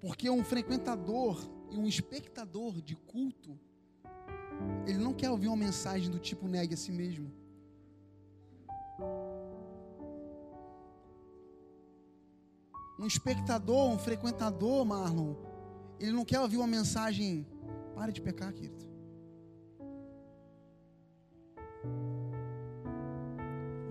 [0.00, 1.36] Porque um frequentador
[1.70, 3.58] e um espectador de culto,
[4.86, 7.30] ele não quer ouvir uma mensagem do tipo negue a si mesmo.
[12.98, 15.34] Um espectador, um frequentador, Marlon,
[15.98, 17.46] ele não quer ouvir uma mensagem
[18.00, 18.89] Pare de pecar, querido.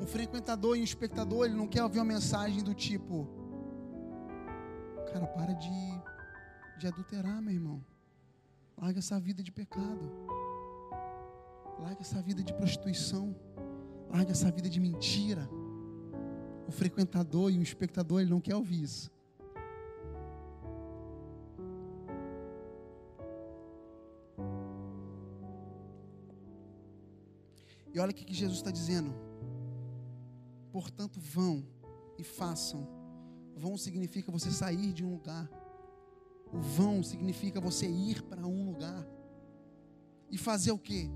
[0.10, 3.28] Frequentador e um espectador, ele não quer ouvir uma mensagem do tipo:
[5.12, 6.01] Cara, para de,
[6.80, 7.84] de adulterar, meu irmão.
[8.78, 10.12] Larga essa vida de pecado.
[11.80, 13.36] Larga essa vida de prostituição.
[14.10, 15.47] Larga essa vida de mentira.
[16.68, 19.12] O frequentador e o espectador, ele não quer ouvir isso.
[27.93, 29.29] E olha o que Jesus está dizendo.
[30.72, 31.66] Portanto, vão
[32.18, 32.88] e façam.
[33.56, 35.50] Vão significa você sair de um lugar.
[36.52, 39.08] O vão significa você ir para um lugar.
[40.30, 41.10] E fazer o que?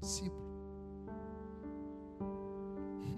[0.00, 0.48] Discípulo.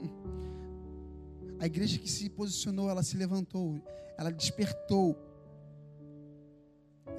[1.61, 3.83] A igreja que se posicionou, ela se levantou,
[4.17, 5.17] ela despertou.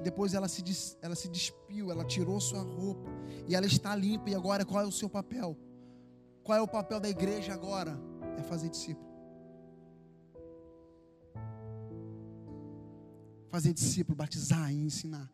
[0.03, 0.63] Depois ela se,
[0.99, 3.09] ela se despiu, ela tirou sua roupa.
[3.47, 4.31] E ela está limpa.
[4.31, 5.55] E agora qual é o seu papel?
[6.43, 7.99] Qual é o papel da igreja agora?
[8.37, 9.09] É fazer discípulo.
[13.49, 15.29] Fazer discípulo, batizar e ensinar.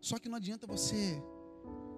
[0.00, 1.20] Só que não adianta você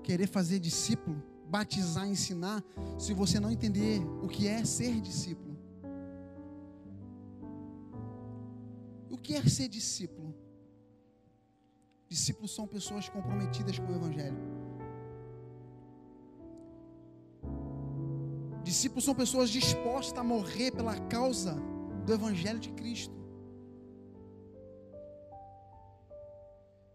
[0.02, 2.62] querer fazer discípulo batizar, ensinar,
[2.98, 5.56] se você não entender o que é ser discípulo.
[9.10, 10.34] O que é ser discípulo?
[12.08, 14.55] Discípulos são pessoas comprometidas com o Evangelho.
[18.66, 21.54] Discípulos são pessoas dispostas a morrer pela causa
[22.04, 23.14] do Evangelho de Cristo.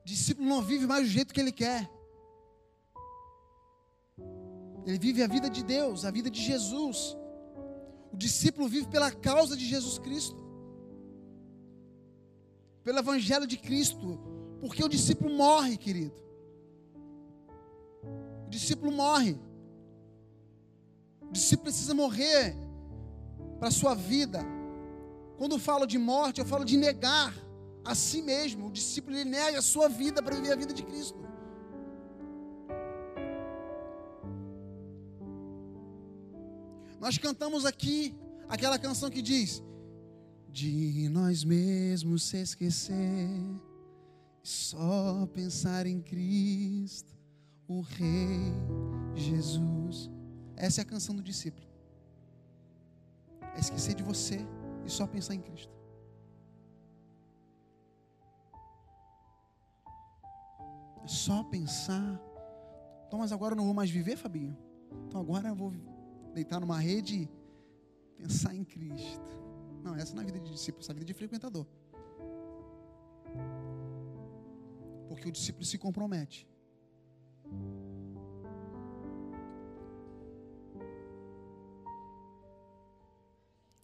[0.03, 1.89] Discípulo não vive mais do jeito que ele quer.
[4.85, 7.15] Ele vive a vida de Deus, a vida de Jesus.
[8.11, 10.43] O discípulo vive pela causa de Jesus Cristo,
[12.83, 14.19] pelo Evangelho de Cristo,
[14.59, 16.21] porque o discípulo morre, querido.
[18.45, 19.39] O discípulo morre.
[21.31, 22.55] Discípulo precisa morrer
[23.57, 24.39] para a sua vida.
[25.37, 27.33] Quando eu falo de morte, eu falo de negar
[27.83, 28.67] a si mesmo.
[28.67, 31.19] O discípulo ele nega a sua vida para viver a vida de Cristo.
[36.99, 38.15] Nós cantamos aqui
[38.47, 39.63] aquela canção que diz:
[40.49, 43.29] De nós mesmos se esquecer,
[44.43, 47.15] só pensar em Cristo,
[47.67, 48.53] o Rei
[49.15, 50.20] Jesus.
[50.61, 51.67] Essa é a canção do discípulo.
[53.55, 54.39] É esquecer de você
[54.85, 55.73] e só pensar em Cristo.
[61.03, 62.21] É só pensar.
[63.07, 64.55] Então, mas agora eu não vou mais viver, Fabinho?
[65.07, 65.73] Então agora eu vou
[66.31, 67.27] deitar numa rede
[68.19, 69.31] e pensar em Cristo.
[69.83, 71.65] Não, essa não é a vida de discípulo, essa é a vida de frequentador.
[75.07, 76.47] Porque o discípulo se compromete.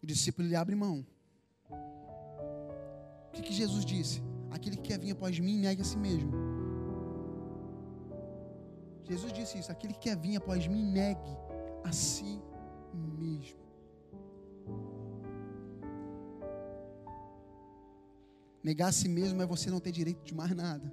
[0.08, 1.06] O discípulo ele abre mão.
[1.70, 4.24] O que, que Jesus disse?
[4.50, 6.32] Aquele que quer vir após mim, negue a si mesmo.
[9.04, 11.38] Jesus disse isso: aquele que quer vir após mim, negue
[11.84, 12.42] a si
[12.94, 13.60] mesmo.
[18.64, 20.90] Negar a si mesmo é você não ter direito de mais nada.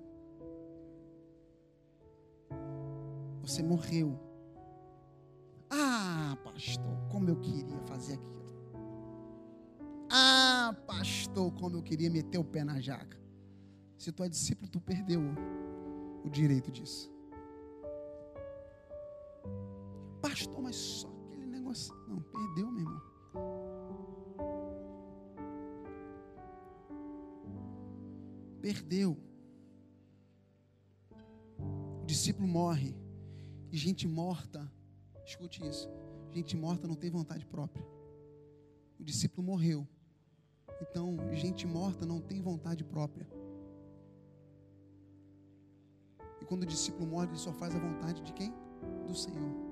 [3.43, 4.19] Você morreu.
[5.71, 8.44] Ah, pastor, como eu queria fazer aquilo.
[10.87, 13.19] Pastor, como eu queria meter o pé na jaca.
[13.97, 15.21] Se tu é discípulo, tu perdeu
[16.25, 17.13] o direito disso.
[20.21, 21.95] Pastor, mas só aquele negócio.
[22.09, 23.03] Não, perdeu, meu irmão.
[28.61, 29.19] Perdeu.
[32.03, 32.95] O discípulo morre.
[33.71, 34.71] E gente morta,
[35.25, 35.89] escute isso.
[36.31, 37.85] Gente morta não tem vontade própria.
[38.99, 39.87] O discípulo morreu.
[40.89, 43.27] Então, gente morta não tem vontade própria.
[46.41, 48.53] E quando o discípulo morre, ele só faz a vontade de quem?
[49.07, 49.65] Do Senhor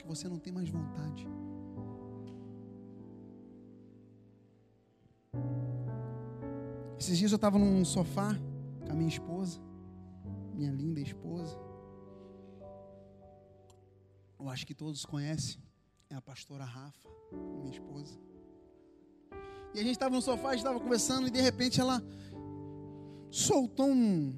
[0.00, 1.26] que você não tem mais vontade.
[6.98, 8.34] Esses dias eu estava num sofá
[8.84, 9.60] com a minha esposa,
[10.54, 11.58] minha linda esposa.
[14.38, 15.62] Eu acho que todos conhecem,
[16.08, 18.18] é a pastora Rafa, minha esposa.
[19.74, 22.02] E a gente estava no sofá, a gente estava conversando e de repente ela
[23.30, 24.34] soltou um,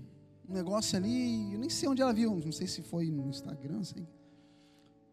[0.49, 4.07] negócio ali, eu nem sei onde ela viu, não sei se foi no Instagram, sei.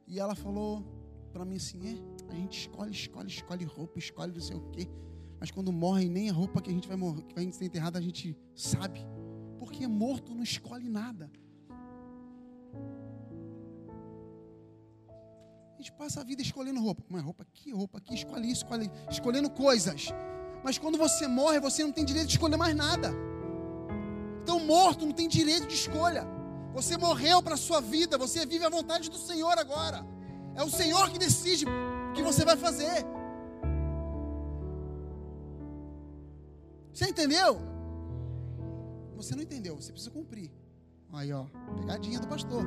[0.05, 0.83] E ela falou
[1.31, 4.87] para mim assim: é, a gente escolhe, escolhe, escolhe roupa, escolhe não sei o quê.
[5.39, 7.97] Mas quando morre, nem a roupa que a gente vai morrer, que vai ser enterrada,
[7.97, 8.99] a gente sabe.
[9.57, 11.31] Porque morto não escolhe nada.
[15.79, 17.01] A gente passa a vida escolhendo roupa.
[17.09, 20.09] Uma roupa aqui, roupa aqui, escolhe isso, escolhe, escolhendo coisas.
[20.61, 23.13] Mas quando você morre, você não tem direito de escolher mais nada.
[24.43, 26.27] Então, morto não tem direito de escolha.
[26.73, 30.05] Você morreu para a sua vida, você vive a vontade do Senhor agora.
[30.53, 33.05] É o Senhor que decide o que você vai fazer.
[36.93, 37.57] Você entendeu?
[39.15, 40.51] Você não entendeu, você precisa cumprir.
[41.13, 41.45] Aí, ó,
[41.77, 42.65] pegadinha do pastor.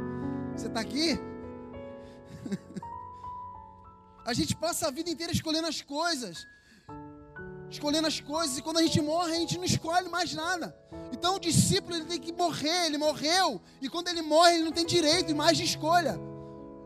[0.57, 1.19] Você está aqui?
[4.25, 6.47] a gente passa a vida inteira escolhendo as coisas.
[7.68, 10.77] Escolhendo as coisas, e quando a gente morre, a gente não escolhe mais nada.
[11.11, 14.73] Então o discípulo ele tem que morrer, ele morreu, e quando ele morre, ele não
[14.73, 16.18] tem direito mais de escolha.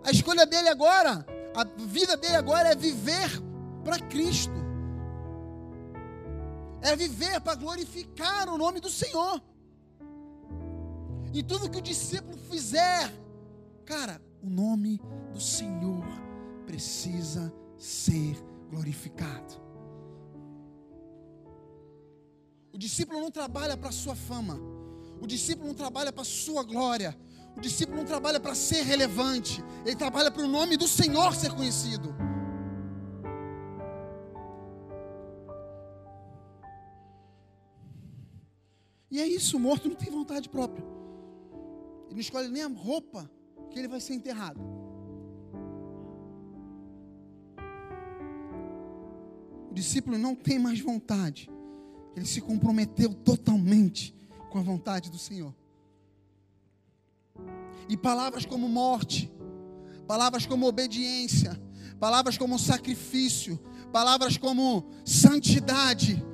[0.05, 3.31] A escolha dele agora, a vida dele agora é viver
[3.85, 4.55] para Cristo.
[6.81, 9.43] É viver para glorificar o nome do Senhor.
[11.35, 13.13] E tudo que o discípulo fizer,
[13.85, 15.01] cara, o nome
[15.33, 16.26] do Senhor
[16.67, 18.37] precisa ser
[18.69, 19.55] glorificado.
[22.73, 24.59] O discípulo não trabalha para a sua fama.
[25.21, 27.17] O discípulo não trabalha para a sua glória.
[27.57, 29.65] O discípulo não trabalha para ser relevante.
[29.87, 32.15] Ele trabalha para o nome do Senhor ser conhecido.
[39.11, 40.85] E é isso, o morto não tem vontade própria.
[42.05, 43.31] Ele não escolhe nem a roupa
[43.71, 44.76] que ele vai ser enterrado.
[49.77, 51.51] Discípulo não tem mais vontade.
[52.17, 54.15] Ele se comprometeu totalmente
[54.51, 55.55] com a vontade do Senhor.
[57.89, 59.31] E palavras como morte,
[60.09, 61.61] palavras como obediência,
[62.01, 63.61] palavras como sacrifício,
[63.93, 66.25] palavras como santidade,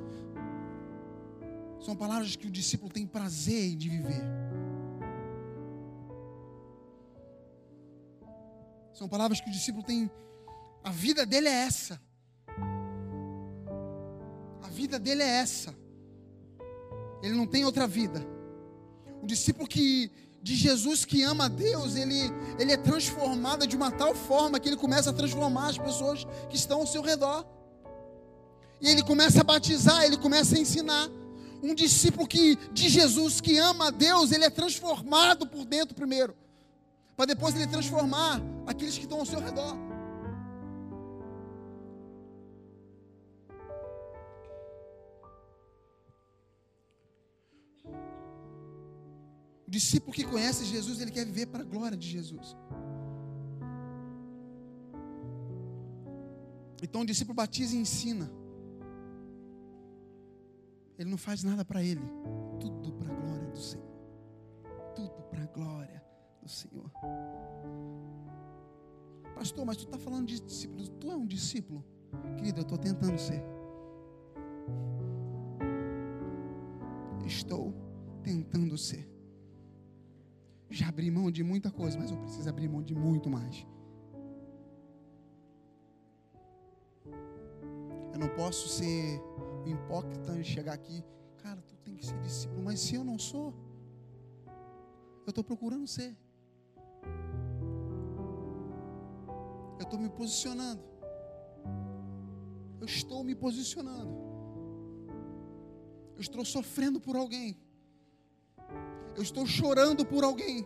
[1.83, 4.23] são palavras que o discípulo tem prazer de viver.
[8.93, 10.09] São palavras que o discípulo tem.
[10.81, 12.01] A vida dele é essa.
[14.73, 15.73] Vida dele é essa.
[17.21, 18.25] Ele não tem outra vida.
[19.21, 20.11] O discípulo que
[20.41, 22.19] de Jesus que ama a Deus, ele,
[22.59, 26.55] ele é transformado de uma tal forma que ele começa a transformar as pessoas que
[26.55, 27.45] estão ao seu redor.
[28.81, 31.07] E ele começa a batizar, ele começa a ensinar.
[31.61, 36.35] Um discípulo que de Jesus que ama a Deus, ele é transformado por dentro primeiro,
[37.15, 39.92] para depois ele transformar aqueles que estão ao seu redor.
[49.73, 52.55] Discípulo que conhece Jesus, ele quer viver para a glória de Jesus.
[56.81, 58.29] Então o discípulo batiza e ensina.
[60.97, 62.05] Ele não faz nada para ele.
[62.59, 63.93] Tudo para a glória do Senhor.
[64.95, 66.03] Tudo para a glória
[66.41, 66.91] do Senhor.
[69.33, 70.87] Pastor, mas tu está falando de discípulo.
[70.87, 71.83] Tu é um discípulo?
[72.37, 73.43] Querido, eu estou tentando ser.
[77.25, 77.73] Estou
[78.21, 79.12] tentando ser.
[80.73, 83.63] Já abri mão de muita coisa, mas eu preciso abrir mão de muito mais.
[88.11, 89.21] Eu não posso ser
[89.63, 91.03] o hipócrita e chegar aqui,
[91.43, 93.53] cara, tu tem que ser discípulo, mas se eu não sou,
[95.27, 96.17] eu estou procurando ser.
[99.77, 100.81] Eu estou me posicionando.
[102.81, 104.17] Eu estou me posicionando.
[106.15, 107.59] Eu estou sofrendo por alguém.
[109.15, 110.65] Eu estou chorando por alguém.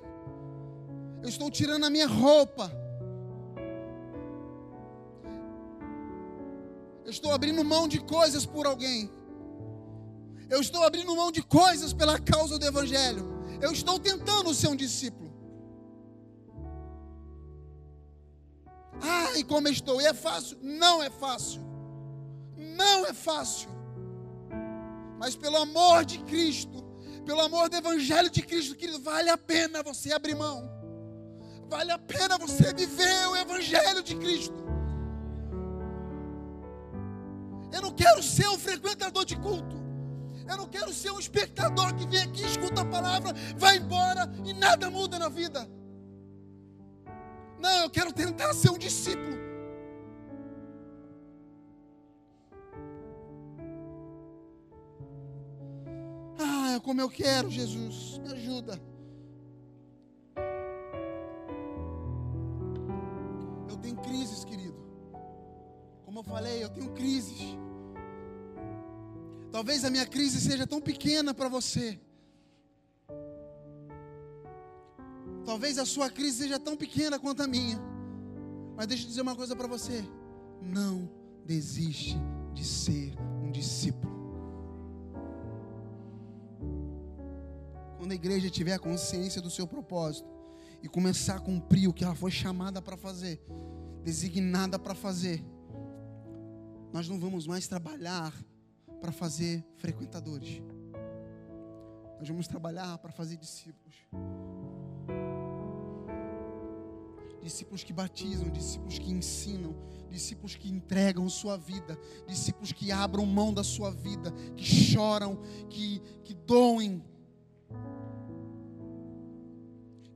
[1.22, 2.72] Eu estou tirando a minha roupa.
[7.04, 9.10] Eu estou abrindo mão de coisas por alguém.
[10.50, 13.26] Eu estou abrindo mão de coisas pela causa do Evangelho.
[13.62, 15.28] Eu estou tentando ser um discípulo.
[19.02, 20.02] Ai, como estou.
[20.02, 20.58] E é fácil?
[20.62, 21.62] Não é fácil.
[22.56, 23.70] Não é fácil.
[25.20, 26.87] Mas pelo amor de Cristo,
[27.28, 30.72] pelo amor do Evangelho de Cristo, querido, vale a pena você abrir mão.
[31.68, 34.56] Vale a pena você viver o Evangelho de Cristo.
[37.74, 39.76] Eu não quero ser um frequentador de culto.
[40.48, 44.54] Eu não quero ser um espectador que vem aqui, escuta a palavra, vai embora e
[44.54, 45.70] nada muda na vida.
[47.60, 49.47] Não, eu quero tentar ser um discípulo.
[56.82, 58.82] Como eu quero, Jesus, me ajuda.
[63.70, 64.78] Eu tenho crises, querido.
[66.06, 67.58] Como eu falei, eu tenho crises.
[69.52, 72.00] Talvez a minha crise seja tão pequena para você.
[75.46, 77.80] Talvez a sua crise seja tão pequena quanto a minha.
[78.76, 80.04] Mas deixa eu dizer uma coisa para você.
[80.62, 81.10] Não
[81.46, 82.18] desiste
[82.54, 84.16] de ser um discípulo.
[88.08, 90.30] Quando a igreja tiver consciência do seu propósito
[90.82, 93.38] e começar a cumprir o que ela foi chamada para fazer,
[94.01, 95.43] designada para fazer,
[96.93, 98.34] nós não vamos mais trabalhar
[99.01, 100.62] para fazer frequentadores.
[102.18, 103.97] Nós vamos trabalhar para fazer discípulos.
[107.43, 109.76] Discípulos que batizam, discípulos que ensinam,
[110.10, 116.01] discípulos que entregam sua vida, discípulos que abram mão da sua vida, que choram, que,
[116.24, 117.03] que doem,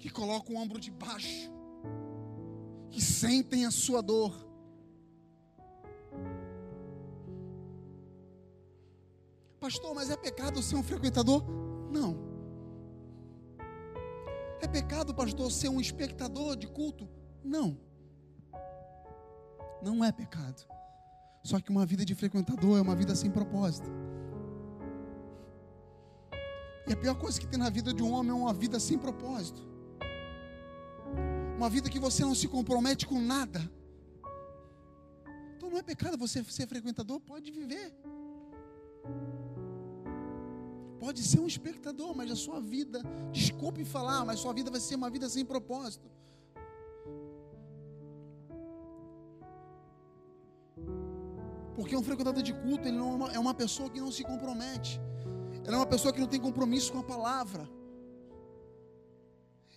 [0.01, 1.51] que colocam o ombro de baixo,
[2.89, 4.33] que sentem a sua dor.
[9.59, 11.45] Pastor, mas é pecado ser um frequentador?
[11.91, 12.17] Não.
[14.59, 17.07] É pecado, pastor, ser um espectador de culto?
[17.43, 17.77] Não.
[19.83, 20.65] Não é pecado.
[21.43, 23.89] Só que uma vida de frequentador é uma vida sem propósito.
[26.87, 28.97] E a pior coisa que tem na vida de um homem é uma vida sem
[28.97, 29.70] propósito.
[31.61, 33.61] Uma vida que você não se compromete com nada.
[35.55, 37.93] Então não é pecado você ser frequentador, pode viver.
[40.99, 44.95] Pode ser um espectador, mas a sua vida, desculpe falar, mas sua vida vai ser
[44.95, 46.09] uma vida sem propósito.
[51.75, 54.23] Porque um frequentador de culto, ele não é uma, é uma pessoa que não se
[54.23, 54.99] compromete.
[55.63, 57.69] Ele é uma pessoa que não tem compromisso com a palavra.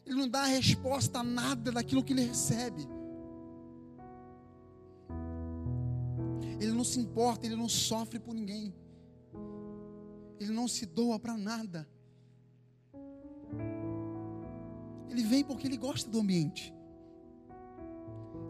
[0.06, 2.86] Ele não dá resposta a nada daquilo que ele recebe.
[6.60, 8.74] Ele não se importa, ele não sofre por ninguém
[10.44, 11.88] ele não se doa para nada.
[15.08, 16.74] Ele vem porque ele gosta do ambiente.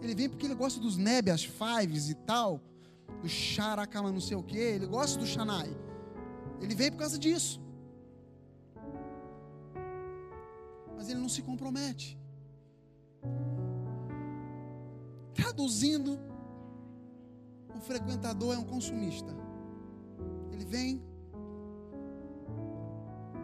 [0.03, 2.61] Ele vem porque ele gosta dos neb, as fives e tal,
[3.23, 5.75] do characama não sei o que, ele gosta do Xanai.
[6.61, 7.63] Ele vem por causa disso.
[10.97, 12.19] Mas ele não se compromete.
[15.35, 16.19] Traduzindo,
[17.75, 19.35] o frequentador é um consumista.
[20.51, 21.03] Ele vem,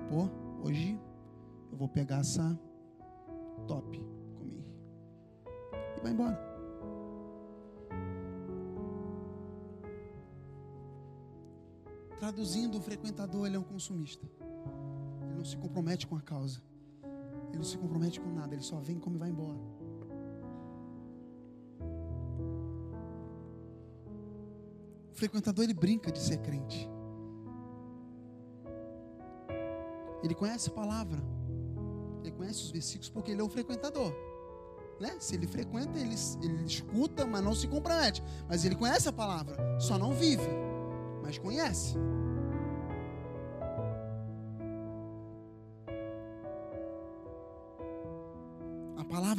[0.09, 0.29] pô,
[0.65, 0.99] hoje
[1.71, 2.59] eu vou pegar essa
[3.67, 3.99] top
[4.37, 4.65] comigo.
[5.97, 6.51] E vai embora.
[12.19, 14.27] Traduzindo, o frequentador ele é um consumista.
[15.23, 16.63] Ele não se compromete com a causa.
[17.51, 19.59] Ele não se compromete com nada, ele só vem como e vai embora.
[25.13, 26.89] O frequentador ele brinca de ser crente.
[30.23, 31.21] Ele conhece a palavra.
[32.23, 34.15] Ele conhece os versículos porque ele é um frequentador.
[35.01, 35.17] Né?
[35.19, 38.23] Se ele frequenta, ele, ele escuta, mas não se compromete.
[38.49, 40.47] Mas ele conhece a palavra, só não vive,
[41.23, 41.97] mas conhece.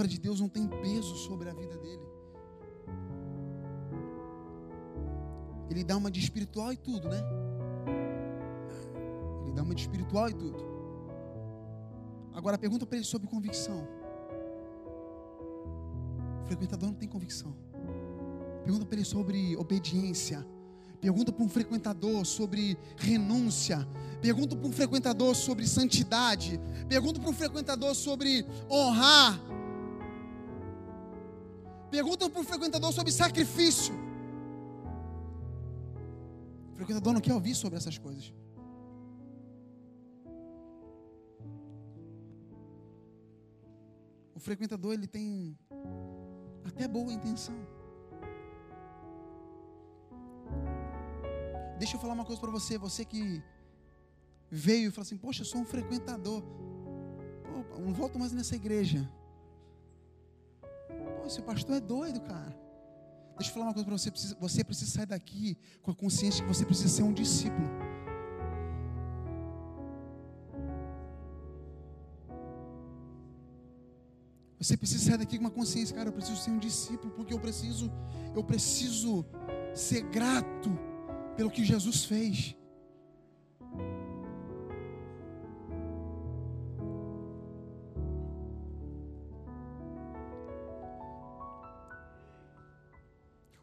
[0.01, 2.01] Palavra de Deus não tem peso sobre a vida dele.
[5.69, 7.21] Ele dá uma de espiritual e tudo, né?
[9.43, 10.63] Ele dá uma de espiritual e tudo.
[12.33, 13.87] Agora pergunta para ele sobre convicção.
[16.43, 17.55] O frequentador não tem convicção.
[18.63, 20.45] Pergunta para ele sobre obediência.
[20.99, 23.87] Pergunta para um frequentador sobre renúncia.
[24.21, 26.59] Pergunta para um frequentador sobre santidade.
[26.87, 29.50] Pergunta para um frequentador sobre honrar.
[31.91, 33.93] Pergunta para um frequentador sobre sacrifício.
[36.71, 38.33] O frequentador não quer ouvir sobre essas coisas.
[44.33, 45.57] O frequentador ele tem
[46.63, 47.55] até boa intenção.
[51.77, 53.43] Deixa eu falar uma coisa para você, você que
[54.49, 56.41] veio e falou assim: Poxa, eu sou um frequentador.
[56.41, 59.09] Pô, não volto mais nessa igreja.
[61.25, 62.55] Esse pastor é doido, cara.
[63.37, 66.47] Deixa eu falar uma coisa para você: você precisa sair daqui com a consciência que
[66.47, 67.67] você precisa ser um discípulo.
[74.59, 77.39] Você precisa sair daqui com uma consciência, cara, eu preciso ser um discípulo, porque eu
[77.39, 77.91] preciso,
[78.35, 79.25] eu preciso
[79.73, 80.69] ser grato
[81.35, 82.55] pelo que Jesus fez.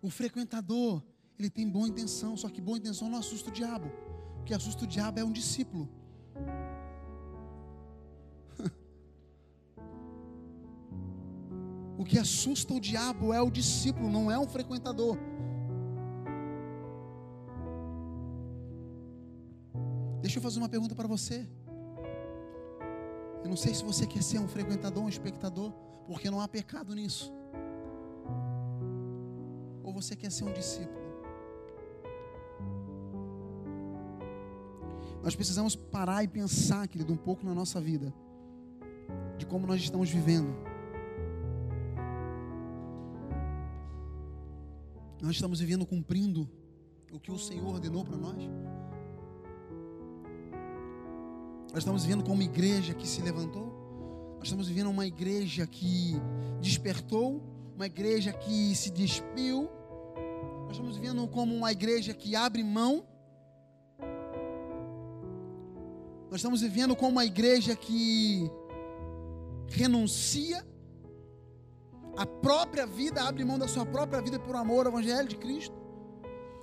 [0.08, 1.02] O frequentador,
[1.38, 3.92] ele tem boa intenção, só que boa intenção não assusta o diabo.
[4.46, 5.86] que assusta o diabo é um discípulo.
[11.98, 15.18] O que assusta o diabo é o discípulo, não é um frequentador.
[20.22, 21.46] Deixa eu fazer uma pergunta para você.
[23.42, 25.70] Eu não sei se você quer ser um frequentador, um espectador,
[26.06, 27.37] porque não há pecado nisso.
[30.00, 30.96] Você quer ser um discípulo.
[35.24, 38.14] Nós precisamos parar e pensar, querido, um pouco na nossa vida,
[39.36, 40.54] de como nós estamos vivendo.
[45.20, 46.48] Nós estamos vivendo cumprindo
[47.12, 48.36] o que o Senhor ordenou para nós?
[51.70, 54.36] Nós estamos vivendo como igreja que se levantou?
[54.38, 56.14] Nós estamos vivendo uma igreja que
[56.60, 57.42] despertou,
[57.74, 59.68] uma igreja que se despiu.
[60.68, 63.02] Nós estamos vivendo como uma igreja que abre mão.
[66.30, 68.50] Nós estamos vivendo como uma igreja que
[69.66, 70.62] renuncia
[72.18, 75.74] a própria vida, abre mão da sua própria vida por amor ao Evangelho de Cristo.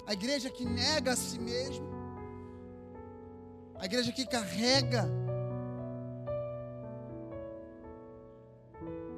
[0.06, 1.88] A igreja que nega a si mesmo.
[3.80, 5.10] A igreja que carrega.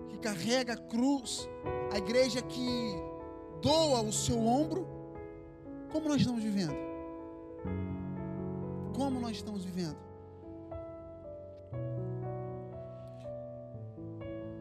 [0.07, 1.49] Que carrega a cruz.
[1.91, 3.06] A igreja que
[3.61, 4.87] doa o seu ombro.
[5.91, 6.75] Como nós estamos vivendo?
[8.95, 9.97] Como nós estamos vivendo?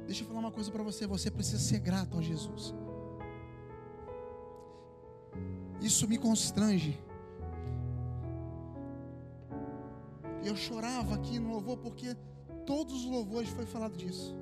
[0.07, 2.75] Deixa eu falar uma coisa para você: você precisa ser grato a Jesus.
[5.81, 6.99] Isso me constrange.
[10.45, 12.17] Eu chorava aqui no louvor porque
[12.65, 14.35] todos os louvores foi falado disso.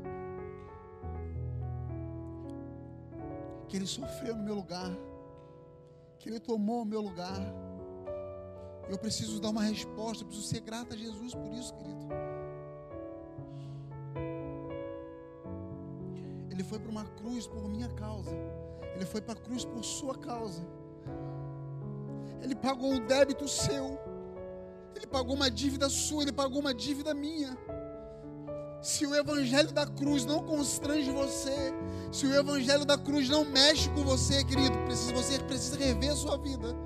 [3.74, 4.88] Que ele sofreu no meu lugar,
[6.20, 7.40] que ele tomou o meu lugar.
[8.88, 12.06] Eu preciso dar uma resposta, eu preciso ser grato a Jesus por isso, querido.
[16.52, 18.30] Ele foi para uma cruz por minha causa.
[18.94, 20.64] Ele foi para a cruz por sua causa.
[22.42, 23.98] Ele pagou um débito seu.
[24.94, 27.58] Ele pagou uma dívida sua, ele pagou uma dívida minha.
[28.84, 31.72] Se o evangelho da cruz não constrange você,
[32.12, 36.14] se o evangelho da cruz não mexe com você, querido, precisa, você precisa rever a
[36.14, 36.76] sua vida.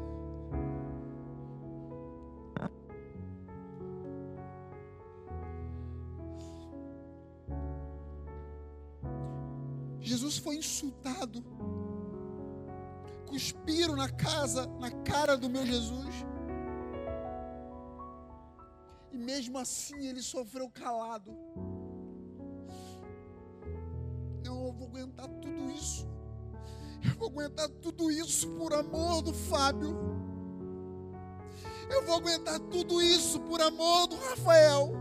[10.01, 11.45] Jesus foi insultado.
[13.27, 16.15] Cuspiram na casa, na cara do meu Jesus.
[19.11, 21.37] E mesmo assim ele sofreu calado.
[24.99, 26.09] Aguentar tudo isso.
[27.05, 29.97] Eu vou aguentar tudo isso por amor do Fábio.
[31.91, 34.93] Eu vou aguentar tudo isso por amor do Rafael.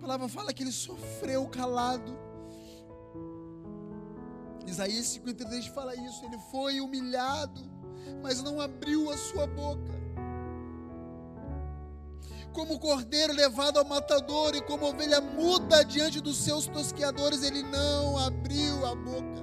[0.00, 2.31] palavra fala que ele sofreu calado.
[4.72, 6.24] Isaías 53 fala isso.
[6.24, 7.60] Ele foi humilhado,
[8.22, 9.92] mas não abriu a sua boca.
[12.54, 18.18] Como cordeiro levado ao matador e como ovelha muda diante dos seus tosqueadores, ele não
[18.18, 19.42] abriu a boca.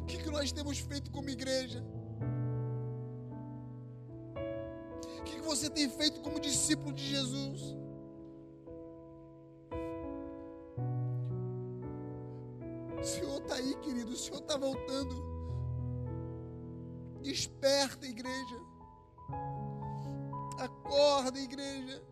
[0.00, 1.84] O que, que nós temos feito como igreja?
[5.18, 7.76] O que, que você tem feito como discípulo de Jesus?
[13.56, 14.12] Aí, querido.
[14.12, 15.14] O Senhor está voltando.
[17.22, 18.60] Desperta, igreja.
[20.58, 22.02] Acorda, igreja.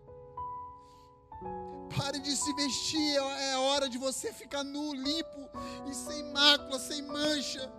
[1.97, 3.17] Pare de se vestir.
[3.17, 5.49] É hora de você ficar nu, limpo
[5.89, 7.73] e sem mácula, sem mancha.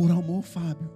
[0.00, 0.90] Por amor, Fábio.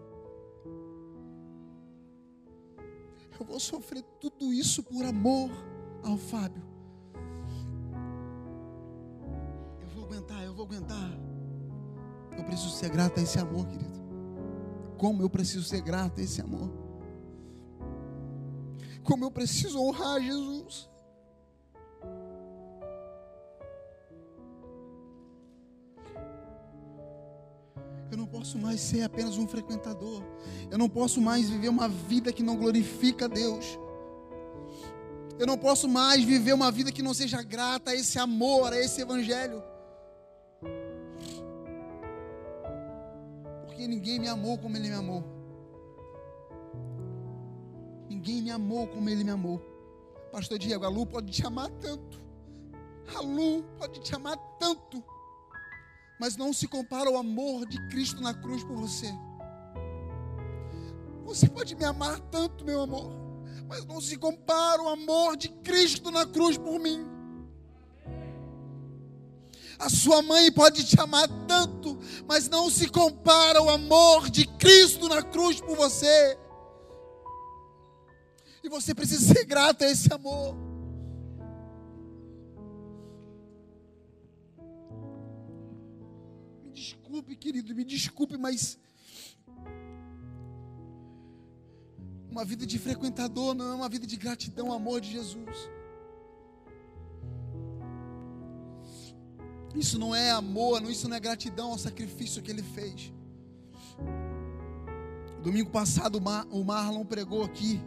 [3.38, 5.50] Eu vou sofrer tudo isso por amor
[6.02, 6.62] ao Fábio.
[9.78, 11.10] Eu vou aguentar, eu vou aguentar.
[12.34, 14.00] Eu preciso ser grato a esse amor, querido.
[14.96, 16.70] Como eu preciso ser grato a esse amor.
[19.02, 20.88] Como eu preciso honrar Jesus.
[28.34, 30.20] Posso mais ser apenas um frequentador.
[30.68, 33.78] Eu não posso mais viver uma vida que não glorifica a Deus.
[35.38, 38.78] Eu não posso mais viver uma vida que não seja grata a esse amor, a
[38.78, 39.62] esse evangelho.
[43.64, 45.22] Porque ninguém me amou como ele me amou.
[48.08, 49.62] Ninguém me amou como ele me amou.
[50.32, 52.20] Pastor Diego, a Lu pode te amar tanto.
[53.16, 55.04] A Lu pode te amar tanto.
[56.20, 59.12] Mas não se compara ao amor de Cristo na cruz por você.
[61.24, 63.24] Você pode me amar tanto, meu amor
[63.68, 67.06] mas não se compara o amor de Cristo na cruz por mim.
[69.78, 71.98] A sua mãe pode te amar tanto,
[72.28, 76.38] mas não se compara o amor de Cristo na cruz por você.
[78.62, 80.54] E você precisa ser grato a esse amor.
[86.74, 88.78] Desculpe, querido, me desculpe, mas
[92.34, 95.70] Uma vida de frequentador não é uma vida de gratidão, amor de Jesus.
[99.72, 103.12] Isso não é amor, isso não é gratidão ao sacrifício que ele fez.
[105.44, 106.20] Domingo passado
[106.50, 107.80] o Marlon pregou aqui.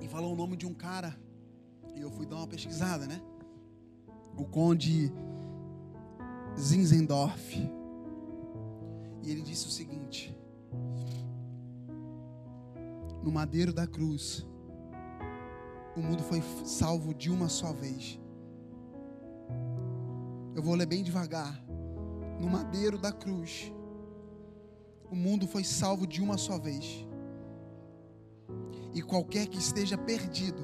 [0.00, 1.18] E falou o nome de um cara.
[1.96, 3.20] E eu fui dar uma pesquisada, né?
[4.38, 5.12] O Conde
[6.58, 7.56] Zinzendorf.
[9.22, 10.36] E ele disse o seguinte:
[13.22, 14.46] No madeiro da cruz,
[15.96, 18.20] o mundo foi salvo de uma só vez.
[20.54, 21.62] Eu vou ler bem devagar.
[22.40, 23.72] No madeiro da cruz,
[25.10, 27.06] o mundo foi salvo de uma só vez.
[28.94, 30.62] E qualquer que esteja perdido,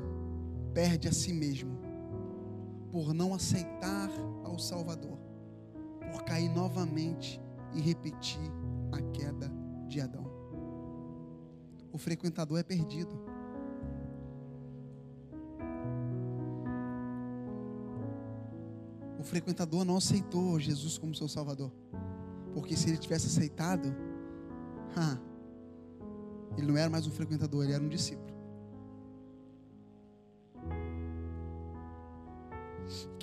[0.73, 1.74] perde a si mesmo,
[2.95, 4.09] por não aceitar
[4.45, 5.19] ao Salvador,
[6.13, 7.43] por cair novamente
[7.73, 8.49] e repetir
[8.93, 9.51] a queda
[9.89, 10.25] de Adão.
[11.93, 13.21] O frequentador é perdido.
[19.19, 21.73] O frequentador não aceitou Jesus como seu Salvador.
[22.53, 23.93] Porque se ele tivesse aceitado,
[24.97, 25.19] ha,
[26.57, 28.34] ele não era mais um frequentador, ele era um discípulo.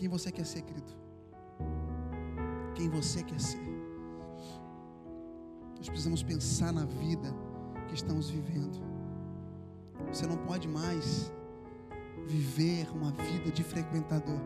[0.01, 0.91] Quem você quer ser, querido?
[2.73, 3.61] Quem você quer ser?
[5.77, 7.31] Nós precisamos pensar na vida
[7.87, 8.81] que estamos vivendo.
[10.11, 11.31] Você não pode mais
[12.25, 14.39] viver uma vida de frequentador.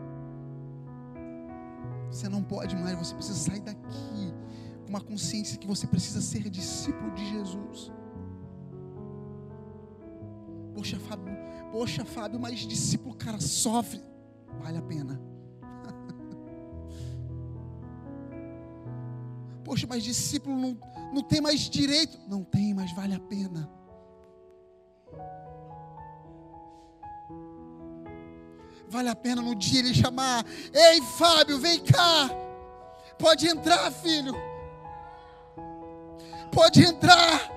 [2.10, 4.34] Você não pode mais, você precisa sair daqui
[4.82, 7.90] com uma consciência que você precisa ser discípulo de Jesus.
[10.74, 11.34] Poxa, Fábio,
[11.72, 14.02] poxa, Fábio, mas discípulo, cara, sofre.
[14.60, 15.35] Vale a pena.
[19.66, 20.78] Poxa, mas discípulo não,
[21.12, 22.16] não tem mais direito.
[22.28, 23.68] Não tem, mas vale a pena.
[28.88, 32.30] Vale a pena no dia ele chamar: Ei, Fábio, vem cá.
[33.18, 34.36] Pode entrar, filho.
[36.52, 37.55] Pode entrar.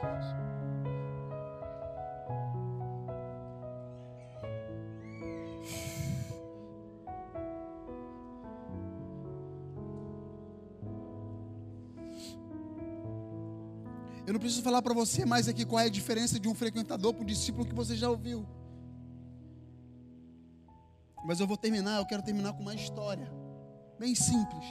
[14.70, 17.66] Falar para você mais aqui qual é a diferença de um frequentador para um discípulo
[17.66, 18.46] que você já ouviu.
[21.26, 23.32] Mas eu vou terminar, eu quero terminar com uma história
[23.98, 24.64] bem simples.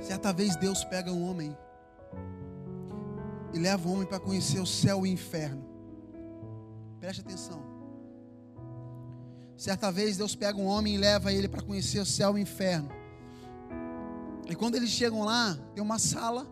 [0.00, 1.58] Certa vez Deus pega um homem
[3.52, 5.64] e leva o homem para conhecer o céu e o inferno.
[7.00, 7.60] Preste atenção.
[9.56, 12.38] Certa vez Deus pega um homem e leva ele para conhecer o céu e o
[12.38, 12.97] inferno.
[14.48, 16.46] E quando eles chegam lá, tem uma sala,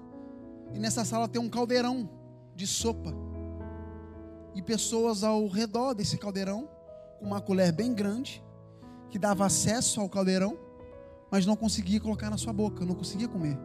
[0.75, 2.09] e nessa sala tem um caldeirão
[2.55, 3.13] de sopa.
[4.55, 6.69] E pessoas ao redor desse caldeirão,
[7.19, 8.45] com uma colher bem grande,
[9.11, 10.59] que dava acesso ao caldeirão,
[11.31, 13.59] mas não conseguia colocar na sua boca, não conseguia comer.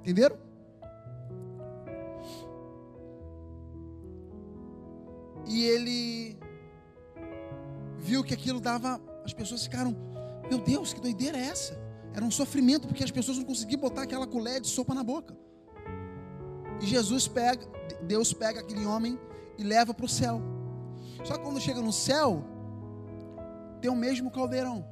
[0.00, 0.38] Entenderam?
[5.46, 6.38] E ele
[7.98, 9.94] viu que aquilo dava, as pessoas ficaram
[10.50, 11.78] meu Deus, que doideira é essa?
[12.12, 15.36] Era um sofrimento porque as pessoas não conseguiam botar aquela colher de sopa na boca.
[16.80, 17.64] E Jesus pega,
[18.02, 19.16] Deus pega aquele homem
[19.56, 20.42] e leva para o céu.
[21.22, 22.44] Só que quando chega no céu,
[23.80, 24.84] tem o mesmo caldeirão.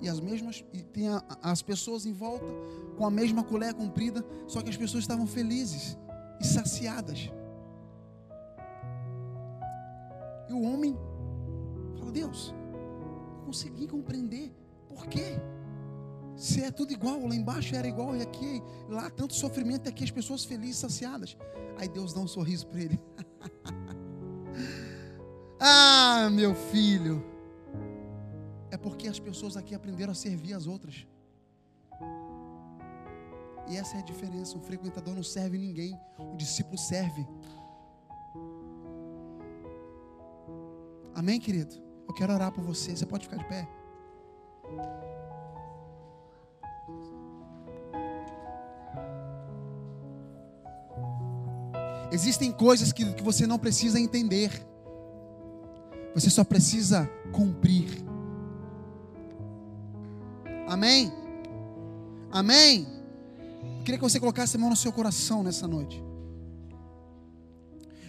[0.00, 2.46] E as mesmas e tem a, as pessoas em volta
[2.96, 5.98] com a mesma colher comprida, só que as pessoas estavam felizes
[6.40, 7.30] e saciadas.
[10.48, 10.96] E o homem
[11.98, 12.54] fala: "Deus,
[13.50, 14.52] consegui compreender
[14.88, 15.30] por quê.
[16.36, 20.04] Se é tudo igual, lá embaixo era igual e aqui, lá tanto sofrimento e aqui
[20.04, 21.36] as pessoas felizes, saciadas.
[21.76, 22.98] Aí Deus dá um sorriso para ele.
[25.60, 27.24] ah, meu filho.
[28.70, 31.06] É porque as pessoas aqui aprenderam a servir as outras.
[33.68, 34.56] E essa é a diferença.
[34.56, 37.26] O frequentador não serve ninguém, o discípulo serve.
[41.14, 41.89] Amém, querido?
[42.10, 42.96] Eu quero orar por você.
[42.96, 43.68] Você pode ficar de pé?
[52.10, 54.50] Existem coisas que, que você não precisa entender,
[56.12, 58.04] você só precisa cumprir.
[60.66, 61.12] Amém?
[62.32, 62.88] Amém?
[63.78, 66.02] Eu queria que você colocasse a mão no seu coração nessa noite.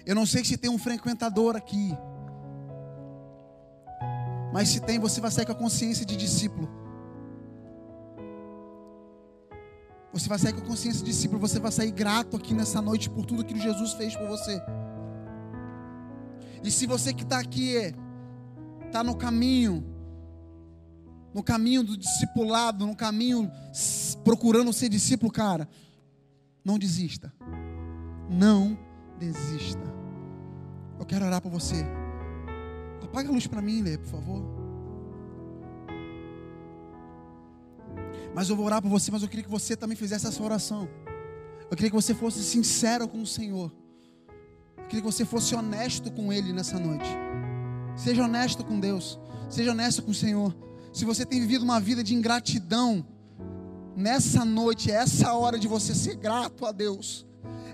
[0.04, 1.95] Eu não sei se tem um frequentador aqui,
[4.52, 6.70] mas se tem, você vai sair com a consciência de discípulo.
[10.14, 13.10] Você vai sair com a consciência de discípulo, você vai sair grato aqui nessa noite
[13.10, 14.62] por tudo que Jesus fez por você.
[16.64, 17.76] E se você que está aqui
[18.86, 19.86] está no caminho,
[21.34, 23.49] no caminho do discipulado, no caminho
[24.24, 25.68] procurando ser discípulo, cara,
[26.64, 27.34] não desista.
[28.30, 28.78] Não
[29.18, 29.82] desista.
[30.99, 31.86] Eu quero orar por você.
[33.04, 34.62] Apaga a luz para mim, Lê, por favor.
[38.34, 40.88] Mas eu vou orar por você, mas eu queria que você também fizesse essa oração.
[41.70, 43.72] Eu queria que você fosse sincero com o Senhor.
[44.78, 47.10] Eu queria que você fosse honesto com Ele nessa noite.
[47.95, 49.20] Seja honesto com Deus.
[49.49, 50.56] Seja honesto com o Senhor.
[50.93, 53.06] Se você tem vivido uma vida de ingratidão,
[53.95, 57.26] nessa noite é essa hora de você ser grato a Deus.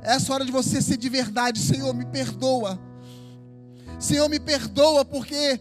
[0.01, 1.59] É essa hora de você ser de verdade.
[1.59, 2.79] Senhor, me perdoa.
[3.99, 5.59] Senhor, me perdoa porque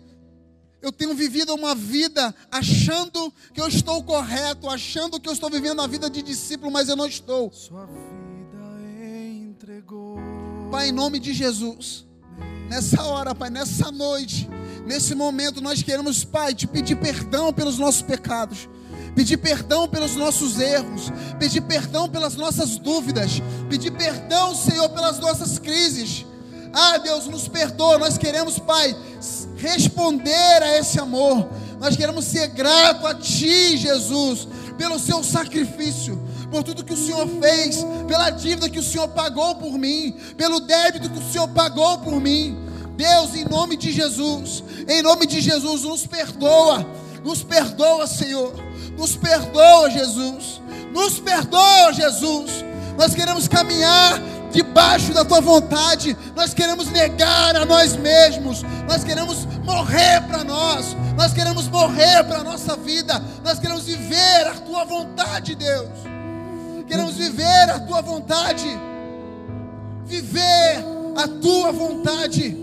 [0.82, 5.80] eu tenho vivido uma vida achando que eu estou correto, achando que eu estou vivendo
[5.80, 7.50] a vida de discípulo, mas eu não estou.
[7.52, 8.86] Sua vida
[9.48, 10.18] entregou.
[10.70, 12.06] Pai, em nome de Jesus,
[12.68, 14.48] nessa hora, Pai, nessa noite,
[14.86, 18.68] nesse momento, nós queremos, Pai, te pedir perdão pelos nossos pecados
[19.14, 25.58] pedir perdão pelos nossos erros, pedir perdão pelas nossas dúvidas, pedir perdão, Senhor, pelas nossas
[25.58, 26.26] crises.
[26.72, 27.98] Ah, Deus, nos perdoa.
[27.98, 28.94] Nós queremos, Pai,
[29.56, 31.48] responder a esse amor.
[31.80, 34.48] Nós queremos ser grato a Ti, Jesus,
[34.78, 36.18] pelo Seu sacrifício,
[36.50, 40.60] por tudo que o Senhor fez, pela dívida que o Senhor pagou por mim, pelo
[40.60, 42.56] débito que o Senhor pagou por mim.
[42.96, 46.86] Deus, em nome de Jesus, em nome de Jesus, nos perdoa,
[47.22, 48.54] nos perdoa, Senhor,
[48.96, 50.62] nos perdoa, Jesus,
[50.92, 52.64] nos perdoa, Jesus.
[52.96, 54.18] Nós queremos caminhar
[54.56, 56.16] debaixo da tua vontade.
[56.34, 58.62] Nós queremos negar a nós mesmos.
[58.88, 60.96] Nós queremos morrer para nós.
[61.16, 63.22] Nós queremos morrer para a nossa vida.
[63.44, 65.90] Nós queremos viver a tua vontade, Deus.
[66.88, 68.66] Queremos viver a tua vontade.
[70.06, 70.84] Viver
[71.16, 72.56] a tua vontade.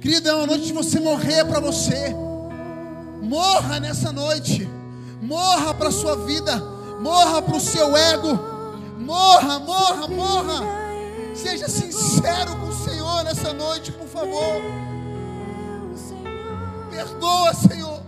[0.00, 2.16] Querida, é uma noite de você morrer para você.
[3.22, 4.68] Morra nessa noite.
[5.22, 6.56] Morra para a sua vida.
[7.00, 8.49] Morra para o seu ego
[9.00, 10.80] Morra, morra, morra.
[11.34, 14.62] Seja sincero com o Senhor nessa noite, por favor.
[16.90, 18.02] Perdoa, Senhor.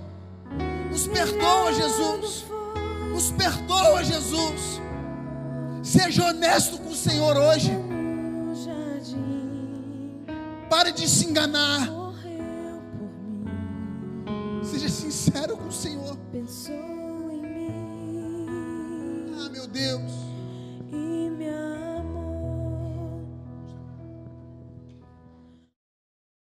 [0.91, 2.45] Nos perdoa, Jesus.
[3.11, 4.81] Nos perdoa, Jesus.
[5.83, 7.73] Seja honesto com o Senhor hoje.
[10.69, 11.89] Pare de se enganar.
[14.63, 16.19] Seja sincero com o Senhor.
[19.39, 20.12] Ah, meu Deus.